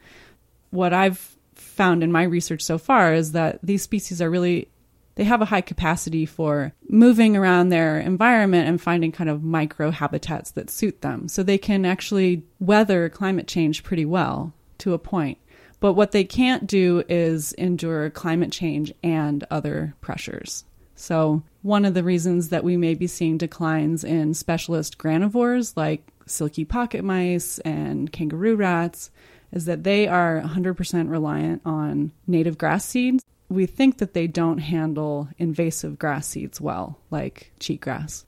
What 0.70 0.94
I've 0.94 1.36
found 1.56 2.04
in 2.04 2.12
my 2.12 2.24
research 2.24 2.62
so 2.62 2.78
far 2.78 3.14
is 3.14 3.32
that 3.32 3.60
these 3.64 3.82
species 3.82 4.22
are 4.22 4.30
really 4.30 4.70
they 5.16 5.24
have 5.24 5.42
a 5.42 5.46
high 5.46 5.62
capacity 5.62 6.26
for 6.26 6.74
moving 6.90 7.38
around 7.38 7.70
their 7.70 8.00
environment 8.00 8.68
and 8.68 8.82
finding 8.82 9.14
kind 9.14 9.30
of 9.30 9.44
micro 9.44 9.90
habitats 9.90 10.52
that 10.52 10.70
suit 10.70 11.02
them. 11.02 11.30
So 11.30 11.42
they 11.42 11.58
can 11.58 11.86
actually 11.86 12.44
weather 12.60 13.08
climate 13.08 13.48
change 13.48 13.84
pretty 13.84 14.04
well 14.04 14.54
to 14.80 14.94
a 14.94 15.00
point. 15.00 15.38
But 15.86 15.94
what 15.94 16.14
they 16.14 16.24
can't 16.24 16.66
do 16.66 17.04
is 17.08 17.54
endure 17.54 18.10
climate 18.10 18.52
change 18.52 18.92
and 19.04 19.44
other 19.52 19.94
pressures. 20.02 20.66
So, 20.96 21.44
one 21.62 21.86
of 21.86 21.94
the 21.94 22.02
reasons 22.04 22.50
that 22.50 22.64
we 22.64 22.76
may 22.76 22.96
be 22.96 23.06
seeing 23.06 23.38
declines 23.38 24.04
in 24.04 24.34
specialist 24.34 24.98
granivores 24.98 25.78
like 25.78 26.02
silky 26.26 26.66
pocket 26.66 27.04
mice 27.04 27.60
and 27.60 28.12
kangaroo 28.12 28.56
rats 28.56 29.12
is 29.52 29.66
that 29.66 29.84
they 29.84 30.08
are 30.08 30.42
100% 30.42 31.08
reliant 31.12 31.62
on 31.64 32.12
native 32.26 32.58
grass 32.58 32.84
seeds. 32.84 33.24
We 33.50 33.68
think 33.68 34.00
that 34.00 34.16
they 34.16 34.26
don't 34.26 34.58
handle 34.58 35.30
invasive 35.38 36.00
grass 36.00 36.26
seeds 36.26 36.60
well, 36.60 36.98
like 37.12 37.52
cheatgrass. 37.60 38.26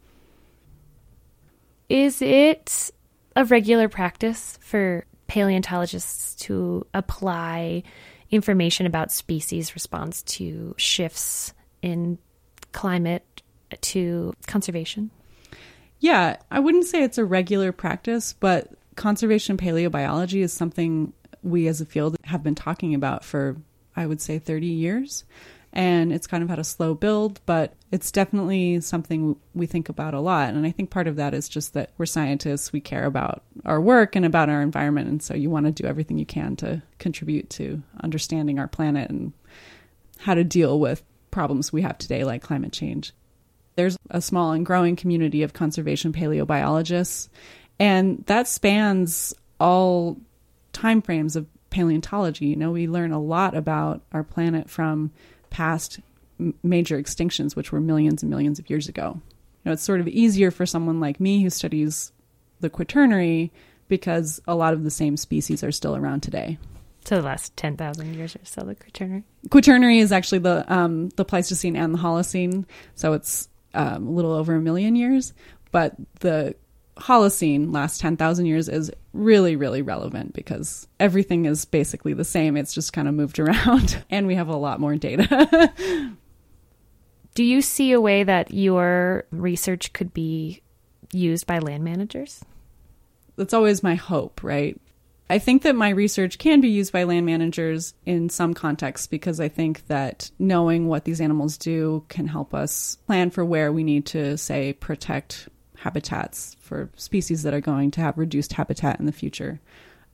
Is 1.89 2.21
it 2.21 2.91
a 3.35 3.45
regular 3.45 3.89
practice 3.89 4.59
for 4.61 5.07
paleontologists 5.27 6.35
to 6.35 6.85
apply 6.93 7.83
information 8.29 8.85
about 8.85 9.11
species 9.11 9.73
response 9.73 10.21
to 10.23 10.73
shifts 10.77 11.53
in 11.81 12.17
climate 12.71 13.41
to 13.81 14.33
conservation? 14.47 15.11
Yeah, 15.99 16.37
I 16.51 16.59
wouldn't 16.59 16.85
say 16.85 17.03
it's 17.03 17.17
a 17.17 17.25
regular 17.25 17.71
practice, 17.71 18.33
but 18.33 18.71
conservation 18.95 19.57
paleobiology 19.57 20.41
is 20.41 20.53
something 20.53 21.13
we 21.43 21.67
as 21.67 21.81
a 21.81 21.85
field 21.85 22.17
have 22.23 22.43
been 22.43 22.55
talking 22.55 22.93
about 22.93 23.23
for, 23.23 23.57
I 23.95 24.05
would 24.05 24.21
say, 24.21 24.39
30 24.39 24.67
years 24.67 25.23
and 25.73 26.11
it's 26.11 26.27
kind 26.27 26.43
of 26.43 26.49
had 26.49 26.59
a 26.59 26.63
slow 26.63 26.93
build, 26.93 27.39
but 27.45 27.73
it's 27.91 28.11
definitely 28.11 28.79
something 28.81 29.35
we 29.53 29.65
think 29.65 29.89
about 29.89 30.13
a 30.13 30.19
lot. 30.19 30.53
And 30.53 30.65
I 30.65 30.71
think 30.71 30.89
part 30.89 31.07
of 31.07 31.17
that 31.17 31.33
is 31.33 31.47
just 31.47 31.73
that 31.73 31.91
we're 31.97 32.05
scientists, 32.05 32.71
we 32.71 32.79
care 32.81 33.05
about 33.05 33.43
our 33.65 33.79
work 33.79 34.15
and 34.15 34.25
about 34.25 34.49
our 34.49 34.61
environment. 34.61 35.09
And 35.09 35.21
so 35.21 35.35
you 35.35 35.49
want 35.49 35.65
to 35.65 35.71
do 35.71 35.87
everything 35.87 36.17
you 36.17 36.25
can 36.25 36.55
to 36.57 36.81
contribute 36.99 37.49
to 37.51 37.81
understanding 38.03 38.59
our 38.59 38.67
planet 38.67 39.09
and 39.09 39.33
how 40.19 40.33
to 40.33 40.43
deal 40.43 40.79
with 40.79 41.03
problems 41.31 41.71
we 41.71 41.83
have 41.83 41.97
today, 41.97 42.23
like 42.23 42.41
climate 42.41 42.73
change. 42.73 43.13
There's 43.75 43.97
a 44.09 44.21
small 44.21 44.53
and 44.53 44.65
growing 44.65 44.95
community 44.95 45.43
of 45.43 45.53
conservation 45.53 46.11
paleobiologists, 46.11 47.29
and 47.79 48.23
that 48.25 48.47
spans 48.47 49.35
all 49.59 50.17
time 50.73 51.03
frames 51.03 51.35
of 51.35 51.45
paleontology. 51.69 52.47
You 52.47 52.55
know, 52.55 52.71
we 52.71 52.87
learn 52.87 53.11
a 53.11 53.21
lot 53.21 53.55
about 53.55 54.01
our 54.11 54.23
planet 54.23 54.67
from 54.69 55.11
past 55.49 55.99
major 56.63 57.01
extinctions, 57.01 57.55
which 57.55 57.71
were 57.71 57.79
millions 57.79 58.21
and 58.23 58.29
millions 58.29 58.59
of 58.59 58.69
years 58.69 58.87
ago. 58.87 59.13
You 59.15 59.69
know, 59.69 59.71
it's 59.73 59.83
sort 59.83 59.99
of 59.99 60.07
easier 60.07 60.51
for 60.51 60.65
someone 60.65 60.99
like 60.99 61.19
me 61.19 61.41
who 61.41 61.49
studies 61.49 62.11
the 62.59 62.69
Quaternary 62.69 63.51
because 63.87 64.41
a 64.47 64.55
lot 64.55 64.73
of 64.73 64.83
the 64.83 64.91
same 64.91 65.17
species 65.17 65.63
are 65.63 65.71
still 65.71 65.95
around 65.95 66.21
today. 66.21 66.57
So 67.05 67.15
the 67.15 67.21
last 67.21 67.55
ten 67.55 67.77
thousand 67.77 68.13
years 68.15 68.35
or 68.35 68.43
so, 68.43 68.61
the 68.61 68.75
Quaternary. 68.75 69.23
Quaternary 69.49 69.99
is 69.99 70.11
actually 70.11 70.39
the 70.39 70.65
um, 70.71 71.09
the 71.09 71.23
Pleistocene 71.23 71.77
and 71.77 71.93
the 71.93 71.99
Holocene, 71.99 72.65
so 72.95 73.13
it's 73.13 73.47
um, 73.73 74.07
a 74.07 74.11
little 74.11 74.33
over 74.33 74.55
a 74.55 74.59
million 74.59 74.95
years. 74.95 75.33
But 75.71 75.95
the 76.19 76.55
Holocene 76.99 77.73
last 77.73 78.01
10,000 78.01 78.45
years 78.45 78.69
is 78.69 78.91
really, 79.13 79.55
really 79.55 79.81
relevant 79.81 80.33
because 80.33 80.87
everything 80.99 81.45
is 81.45 81.65
basically 81.65 82.13
the 82.13 82.23
same. 82.23 82.57
It's 82.57 82.73
just 82.73 82.93
kind 82.93 83.07
of 83.07 83.13
moved 83.13 83.39
around 83.39 84.03
and 84.09 84.27
we 84.27 84.35
have 84.35 84.49
a 84.49 84.55
lot 84.55 84.79
more 84.79 84.95
data. 84.95 86.13
Do 87.35 87.43
you 87.43 87.61
see 87.61 87.91
a 87.91 88.01
way 88.01 88.23
that 88.23 88.51
your 88.51 89.25
research 89.31 89.93
could 89.93 90.13
be 90.13 90.61
used 91.11 91.45
by 91.45 91.59
land 91.59 91.83
managers? 91.83 92.43
That's 93.35 93.53
always 93.53 93.83
my 93.83 93.93
hope, 93.95 94.43
right? 94.43 94.79
I 95.29 95.39
think 95.39 95.63
that 95.63 95.75
my 95.75 95.89
research 95.89 96.39
can 96.39 96.61
be 96.61 96.69
used 96.69 96.93
by 96.93 97.03
land 97.03 97.25
managers 97.25 97.93
in 98.05 98.29
some 98.29 98.53
contexts 98.53 99.07
because 99.07 99.39
I 99.39 99.49
think 99.49 99.85
that 99.87 100.31
knowing 100.39 100.87
what 100.87 101.03
these 101.03 101.19
animals 101.19 101.57
do 101.57 102.05
can 102.07 102.27
help 102.27 102.53
us 102.53 102.97
plan 103.07 103.29
for 103.29 103.43
where 103.43 103.71
we 103.71 103.83
need 103.83 104.05
to, 104.07 104.37
say, 104.37 104.73
protect 104.73 105.49
habitats 105.79 106.55
for 106.59 106.89
species 106.95 107.43
that 107.43 107.53
are 107.53 107.61
going 107.61 107.91
to 107.91 108.01
have 108.01 108.17
reduced 108.17 108.53
habitat 108.53 108.99
in 108.99 109.05
the 109.05 109.11
future. 109.11 109.59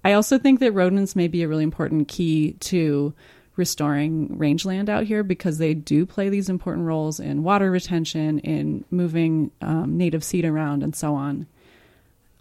I 0.03 0.13
also 0.13 0.37
think 0.37 0.59
that 0.59 0.73
rodents 0.73 1.15
may 1.15 1.27
be 1.27 1.43
a 1.43 1.47
really 1.47 1.63
important 1.63 2.07
key 2.07 2.53
to 2.61 3.13
restoring 3.55 4.37
rangeland 4.37 4.89
out 4.89 5.03
here 5.03 5.23
because 5.23 5.57
they 5.57 5.73
do 5.73 6.05
play 6.05 6.29
these 6.29 6.49
important 6.49 6.85
roles 6.87 7.19
in 7.19 7.43
water 7.43 7.69
retention, 7.71 8.39
in 8.39 8.83
moving 8.89 9.51
um, 9.61 9.97
native 9.97 10.23
seed 10.23 10.43
around, 10.43 10.83
and 10.83 10.95
so 10.95 11.13
on. 11.13 11.47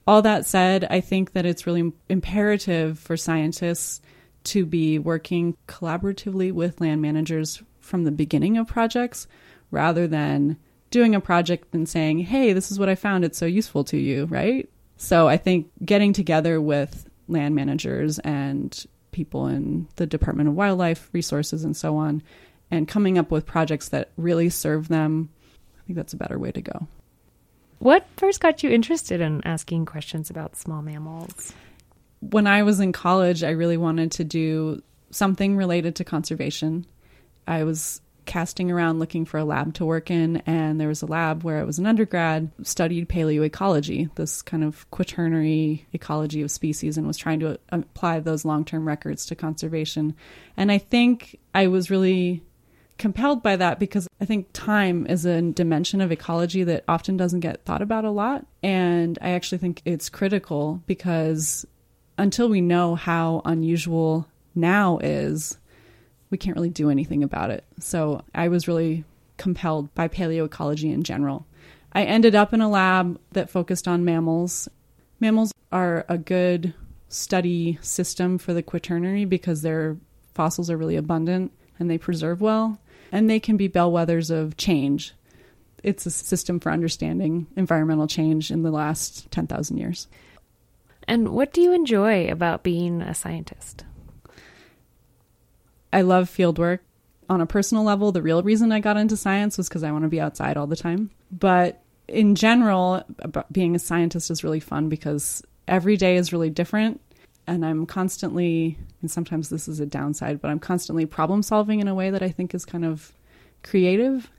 All 0.06 0.22
that 0.22 0.46
said, 0.46 0.84
I 0.90 1.00
think 1.00 1.32
that 1.32 1.46
it's 1.46 1.66
really 1.66 1.92
imperative 2.08 2.98
for 2.98 3.16
scientists 3.16 4.00
to 4.44 4.66
be 4.66 4.98
working 4.98 5.56
collaboratively 5.68 6.50
with 6.52 6.80
land 6.80 7.00
managers 7.00 7.62
from 7.80 8.04
the 8.04 8.10
beginning 8.10 8.56
of 8.56 8.66
projects 8.66 9.28
rather 9.70 10.08
than 10.08 10.56
doing 10.92 11.16
a 11.16 11.20
project 11.20 11.74
and 11.74 11.88
saying, 11.88 12.20
hey, 12.20 12.52
this 12.52 12.70
is 12.70 12.78
what 12.78 12.88
I 12.88 12.94
found. 12.94 13.24
It's 13.24 13.38
so 13.38 13.46
useful 13.46 13.82
to 13.84 13.96
you, 13.96 14.26
right? 14.26 14.70
So 14.96 15.26
I 15.26 15.36
think 15.36 15.68
getting 15.84 16.12
together 16.12 16.60
with 16.60 17.08
land 17.26 17.56
managers 17.56 18.20
and 18.20 18.86
people 19.10 19.48
in 19.48 19.88
the 19.96 20.06
Department 20.06 20.48
of 20.48 20.54
Wildlife 20.54 21.10
Resources 21.12 21.64
and 21.64 21.76
so 21.76 21.96
on, 21.96 22.22
and 22.70 22.86
coming 22.86 23.18
up 23.18 23.30
with 23.30 23.44
projects 23.44 23.88
that 23.88 24.10
really 24.16 24.48
serve 24.48 24.86
them, 24.88 25.28
I 25.78 25.86
think 25.86 25.96
that's 25.96 26.12
a 26.12 26.16
better 26.16 26.38
way 26.38 26.52
to 26.52 26.62
go. 26.62 26.86
What 27.80 28.06
first 28.16 28.40
got 28.40 28.62
you 28.62 28.70
interested 28.70 29.20
in 29.20 29.44
asking 29.44 29.86
questions 29.86 30.30
about 30.30 30.56
small 30.56 30.82
mammals? 30.82 31.52
When 32.20 32.46
I 32.46 32.62
was 32.62 32.78
in 32.78 32.92
college, 32.92 33.42
I 33.42 33.50
really 33.50 33.76
wanted 33.76 34.12
to 34.12 34.24
do 34.24 34.82
something 35.10 35.56
related 35.56 35.96
to 35.96 36.04
conservation. 36.04 36.86
I 37.46 37.64
was 37.64 38.00
casting 38.32 38.70
around 38.70 38.98
looking 38.98 39.26
for 39.26 39.36
a 39.36 39.44
lab 39.44 39.74
to 39.74 39.84
work 39.84 40.10
in, 40.10 40.38
and 40.46 40.80
there 40.80 40.88
was 40.88 41.02
a 41.02 41.06
lab 41.06 41.44
where 41.44 41.58
I 41.58 41.64
was 41.64 41.78
an 41.78 41.84
undergrad, 41.84 42.50
studied 42.62 43.06
paleoecology, 43.06 44.08
this 44.14 44.40
kind 44.40 44.64
of 44.64 44.90
quaternary 44.90 45.86
ecology 45.92 46.40
of 46.40 46.50
species, 46.50 46.96
and 46.96 47.06
was 47.06 47.18
trying 47.18 47.40
to 47.40 47.50
uh, 47.50 47.56
apply 47.72 48.20
those 48.20 48.46
long 48.46 48.64
term 48.64 48.88
records 48.88 49.26
to 49.26 49.34
conservation. 49.34 50.16
And 50.56 50.72
I 50.72 50.78
think 50.78 51.38
I 51.52 51.66
was 51.66 51.90
really 51.90 52.42
compelled 52.96 53.42
by 53.42 53.56
that 53.56 53.78
because 53.78 54.08
I 54.18 54.24
think 54.24 54.48
time 54.54 55.06
is 55.08 55.26
a 55.26 55.42
dimension 55.42 56.00
of 56.00 56.10
ecology 56.10 56.64
that 56.64 56.84
often 56.88 57.18
doesn't 57.18 57.40
get 57.40 57.66
thought 57.66 57.82
about 57.82 58.06
a 58.06 58.10
lot. 58.10 58.46
And 58.62 59.18
I 59.20 59.32
actually 59.32 59.58
think 59.58 59.82
it's 59.84 60.08
critical 60.08 60.82
because 60.86 61.66
until 62.16 62.48
we 62.48 62.62
know 62.62 62.94
how 62.94 63.42
unusual 63.44 64.26
now 64.54 65.00
is, 65.02 65.58
we 66.32 66.38
can't 66.38 66.56
really 66.56 66.70
do 66.70 66.90
anything 66.90 67.22
about 67.22 67.50
it. 67.50 67.62
So 67.78 68.24
I 68.34 68.48
was 68.48 68.66
really 68.66 69.04
compelled 69.36 69.94
by 69.94 70.08
paleoecology 70.08 70.90
in 70.90 71.04
general. 71.04 71.46
I 71.92 72.04
ended 72.04 72.34
up 72.34 72.52
in 72.52 72.62
a 72.62 72.70
lab 72.70 73.20
that 73.32 73.50
focused 73.50 73.86
on 73.86 74.04
mammals. 74.04 74.68
Mammals 75.20 75.52
are 75.70 76.06
a 76.08 76.18
good 76.18 76.74
study 77.08 77.78
system 77.82 78.38
for 78.38 78.54
the 78.54 78.62
quaternary 78.62 79.26
because 79.26 79.60
their 79.60 79.98
fossils 80.32 80.70
are 80.70 80.78
really 80.78 80.96
abundant 80.96 81.52
and 81.78 81.90
they 81.90 81.98
preserve 81.98 82.40
well, 82.40 82.80
and 83.10 83.28
they 83.28 83.38
can 83.38 83.56
be 83.56 83.68
bellwethers 83.68 84.30
of 84.30 84.56
change. 84.56 85.12
It's 85.82 86.06
a 86.06 86.10
system 86.10 86.60
for 86.60 86.72
understanding 86.72 87.46
environmental 87.56 88.06
change 88.06 88.50
in 88.50 88.62
the 88.62 88.70
last 88.70 89.30
10,000 89.30 89.76
years. 89.76 90.08
And 91.08 91.30
what 91.30 91.52
do 91.52 91.60
you 91.60 91.72
enjoy 91.72 92.30
about 92.30 92.62
being 92.62 93.02
a 93.02 93.14
scientist? 93.14 93.84
I 95.92 96.02
love 96.02 96.28
field 96.28 96.58
work. 96.58 96.82
On 97.28 97.40
a 97.40 97.46
personal 97.46 97.84
level, 97.84 98.12
the 98.12 98.22
real 98.22 98.42
reason 98.42 98.72
I 98.72 98.80
got 98.80 98.96
into 98.96 99.16
science 99.16 99.56
was 99.56 99.68
because 99.68 99.82
I 99.82 99.92
want 99.92 100.04
to 100.04 100.08
be 100.08 100.20
outside 100.20 100.56
all 100.56 100.66
the 100.66 100.76
time. 100.76 101.10
But 101.30 101.82
in 102.08 102.34
general, 102.34 103.04
being 103.50 103.74
a 103.74 103.78
scientist 103.78 104.30
is 104.30 104.44
really 104.44 104.60
fun 104.60 104.88
because 104.88 105.42
every 105.68 105.96
day 105.96 106.16
is 106.16 106.32
really 106.32 106.50
different. 106.50 107.00
And 107.46 107.64
I'm 107.64 107.86
constantly, 107.86 108.78
and 109.00 109.10
sometimes 109.10 109.48
this 109.48 109.66
is 109.66 109.80
a 109.80 109.86
downside, 109.86 110.40
but 110.40 110.50
I'm 110.50 110.60
constantly 110.60 111.06
problem 111.06 111.42
solving 111.42 111.80
in 111.80 111.88
a 111.88 111.94
way 111.94 112.10
that 112.10 112.22
I 112.22 112.28
think 112.28 112.54
is 112.54 112.64
kind 112.64 112.84
of 112.84 113.12
creative, 113.62 114.30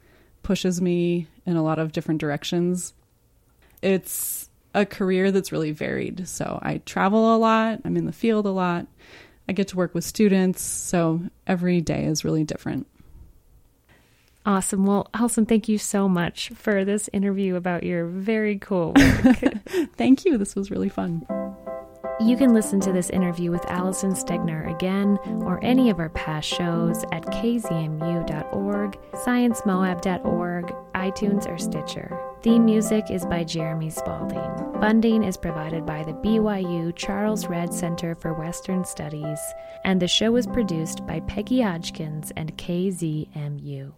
pushes 0.41 0.81
me 0.81 1.27
in 1.45 1.55
a 1.55 1.63
lot 1.63 1.79
of 1.79 1.91
different 1.91 2.21
directions. 2.21 2.93
It's 3.81 4.49
a 4.73 4.85
career 4.85 5.31
that's 5.31 5.51
really 5.51 5.71
varied. 5.71 6.27
So 6.27 6.59
I 6.61 6.77
travel 6.85 7.35
a 7.35 7.37
lot, 7.37 7.81
I'm 7.83 7.97
in 7.97 8.05
the 8.05 8.13
field 8.13 8.45
a 8.45 8.51
lot, 8.51 8.87
I 9.47 9.53
get 9.53 9.67
to 9.69 9.75
work 9.75 9.93
with 9.93 10.03
students. 10.03 10.62
So 10.62 11.21
every 11.47 11.82
day 11.82 12.06
is 12.06 12.23
really 12.23 12.43
different. 12.43 12.88
Awesome. 14.45 14.86
Well, 14.86 15.10
Allison, 15.13 15.45
thank 15.45 15.69
you 15.69 15.77
so 15.77 16.10
much 16.10 16.49
for 16.49 16.84
this 16.84 17.10
interview 17.13 17.56
about 17.56 17.84
your 17.84 18.06
very 18.06 18.58
cool 18.58 18.93
work. 18.93 19.38
thank 19.95 20.25
you. 20.25 20.38
This 20.38 20.56
was 20.56 20.69
really 20.69 20.89
fun. 20.89 21.25
You 22.19 22.38
can 22.38 22.53
listen 22.53 22.79
to 22.82 22.91
this 22.91 23.10
interview 23.10 23.49
with 23.51 23.65
Allison 23.65 24.12
Stegner 24.12 24.69
again 24.73 25.17
or 25.41 25.63
any 25.63 25.89
of 25.89 25.99
our 25.99 26.10
past 26.10 26.47
shows 26.47 27.03
at 27.12 27.25
kzmu.org, 27.25 28.99
sciencemoab.org, 29.13 30.75
iTunes, 31.03 31.47
or 31.47 31.57
Stitcher. 31.57 32.17
Theme 32.41 32.65
music 32.65 33.11
is 33.11 33.25
by 33.25 33.43
Jeremy 33.43 33.89
Spalding. 33.89 34.51
Funding 34.79 35.23
is 35.23 35.37
provided 35.37 35.85
by 35.85 36.03
the 36.03 36.13
BYU 36.13 36.95
Charles 36.95 37.47
Redd 37.47 37.73
Center 37.73 38.15
for 38.15 38.33
Western 38.33 38.85
Studies, 38.85 39.39
and 39.83 40.01
the 40.01 40.07
show 40.07 40.35
is 40.35 40.47
produced 40.47 41.05
by 41.05 41.19
Peggy 41.21 41.61
Hodgkins 41.61 42.31
and 42.37 42.57
KZMU. 42.57 43.93